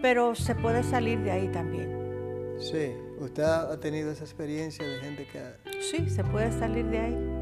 pero 0.02 0.34
se 0.34 0.54
puede 0.54 0.82
salir 0.82 1.20
de 1.20 1.30
ahí 1.30 1.48
también. 1.48 1.88
Sí, 2.58 2.92
¿usted 3.20 3.42
ha 3.42 3.78
tenido 3.78 4.10
esa 4.10 4.24
experiencia 4.24 4.86
de 4.86 4.98
gente 4.98 5.26
que... 5.26 5.80
Sí, 5.80 6.08
se 6.10 6.24
puede 6.24 6.50
salir 6.52 6.86
de 6.86 6.98
ahí. 6.98 7.40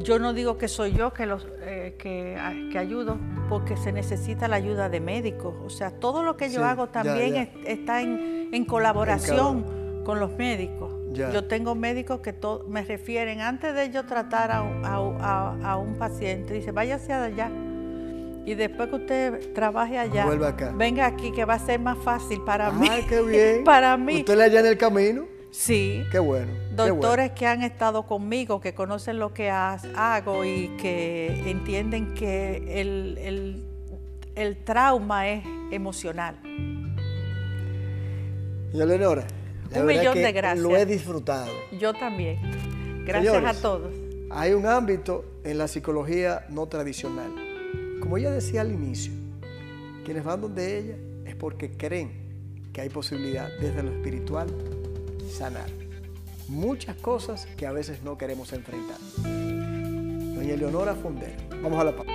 Yo 0.00 0.18
no 0.18 0.32
digo 0.34 0.58
que 0.58 0.68
soy 0.68 0.92
yo 0.92 1.12
que, 1.12 1.24
los, 1.24 1.46
eh, 1.60 1.96
que, 1.98 2.78
ayudo, 2.78 3.18
porque 3.48 3.76
se 3.76 3.92
necesita 3.92 4.48
la 4.48 4.56
ayuda 4.56 4.88
de 4.88 5.00
médicos. 5.00 5.54
O 5.64 5.70
sea, 5.70 5.90
todo 5.90 6.22
lo 6.22 6.36
que 6.36 6.50
yo 6.50 6.64
hago 6.64 6.88
también 6.88 7.52
está 7.64 8.02
en, 8.02 8.64
colaboración 8.64 10.02
con 10.04 10.20
los 10.20 10.36
médicos. 10.36 10.92
Yo 11.12 11.44
tengo 11.44 11.74
médicos 11.76 12.20
que 12.20 12.34
me 12.68 12.82
refieren, 12.82 13.40
antes 13.40 13.74
de 13.74 13.90
yo 13.90 14.04
tratar 14.04 14.50
a, 14.52 15.76
un 15.76 15.94
paciente, 15.94 16.54
dice, 16.54 16.72
váyase 16.72 17.12
allá. 17.12 17.50
Y 18.46 18.54
después 18.54 18.90
que 18.90 18.96
usted 18.96 19.52
trabaje 19.54 19.98
allá, 19.98 20.26
venga 20.74 21.06
aquí, 21.06 21.32
que 21.32 21.44
va 21.44 21.54
a 21.54 21.58
ser 21.58 21.80
más 21.80 21.96
fácil 21.98 22.42
para 22.42 22.70
mí. 22.70 22.88
qué 23.08 23.22
bien. 23.22 23.64
para 23.64 23.96
mí. 23.96 24.18
¿Usted 24.18 24.36
le 24.36 24.44
allá 24.44 24.60
en 24.60 24.66
el 24.66 24.76
camino? 24.76 25.24
Sí. 25.50 26.04
Qué 26.10 26.18
bueno. 26.18 26.52
Doctores 26.74 27.30
que 27.30 27.46
han 27.46 27.62
estado 27.62 28.06
conmigo, 28.06 28.60
que 28.60 28.74
conocen 28.74 29.18
lo 29.18 29.32
que 29.32 29.50
hago 29.50 30.44
y 30.44 30.68
que 30.76 31.48
entienden 31.48 32.12
que 32.14 32.80
el, 34.34 34.64
trauma 34.64 35.28
es 35.28 35.44
emocional. 35.70 36.36
Señora 38.72 38.96
Leonora, 38.96 39.26
un 39.74 39.86
millón 39.86 40.14
de 40.16 40.32
gracias. 40.32 40.58
Lo 40.58 40.76
he 40.76 40.84
disfrutado. 40.84 41.52
Yo 41.78 41.94
también. 41.94 42.38
Gracias 43.06 43.44
a 43.44 43.54
todos. 43.62 43.92
Hay 44.30 44.52
un 44.52 44.66
ámbito 44.66 45.24
en 45.44 45.58
la 45.58 45.68
psicología 45.68 46.44
no 46.48 46.66
tradicional. 46.66 47.43
Como 48.04 48.18
ella 48.18 48.30
decía 48.32 48.60
al 48.60 48.70
inicio, 48.70 49.14
quienes 50.04 50.24
van 50.24 50.42
donde 50.42 50.78
ella 50.78 50.96
es 51.24 51.34
porque 51.36 51.70
creen 51.70 52.12
que 52.70 52.82
hay 52.82 52.90
posibilidad 52.90 53.48
desde 53.58 53.82
lo 53.82 53.92
espiritual 53.92 54.46
sanar. 55.32 55.70
Muchas 56.46 56.96
cosas 56.96 57.46
que 57.56 57.66
a 57.66 57.72
veces 57.72 58.02
no 58.02 58.18
queremos 58.18 58.52
enfrentar. 58.52 58.98
Doña 59.22 60.54
Leonora 60.54 60.94
Fonder, 60.94 61.34
vamos 61.62 61.80
a 61.80 61.84
la 61.84 61.96
pausa. 61.96 62.12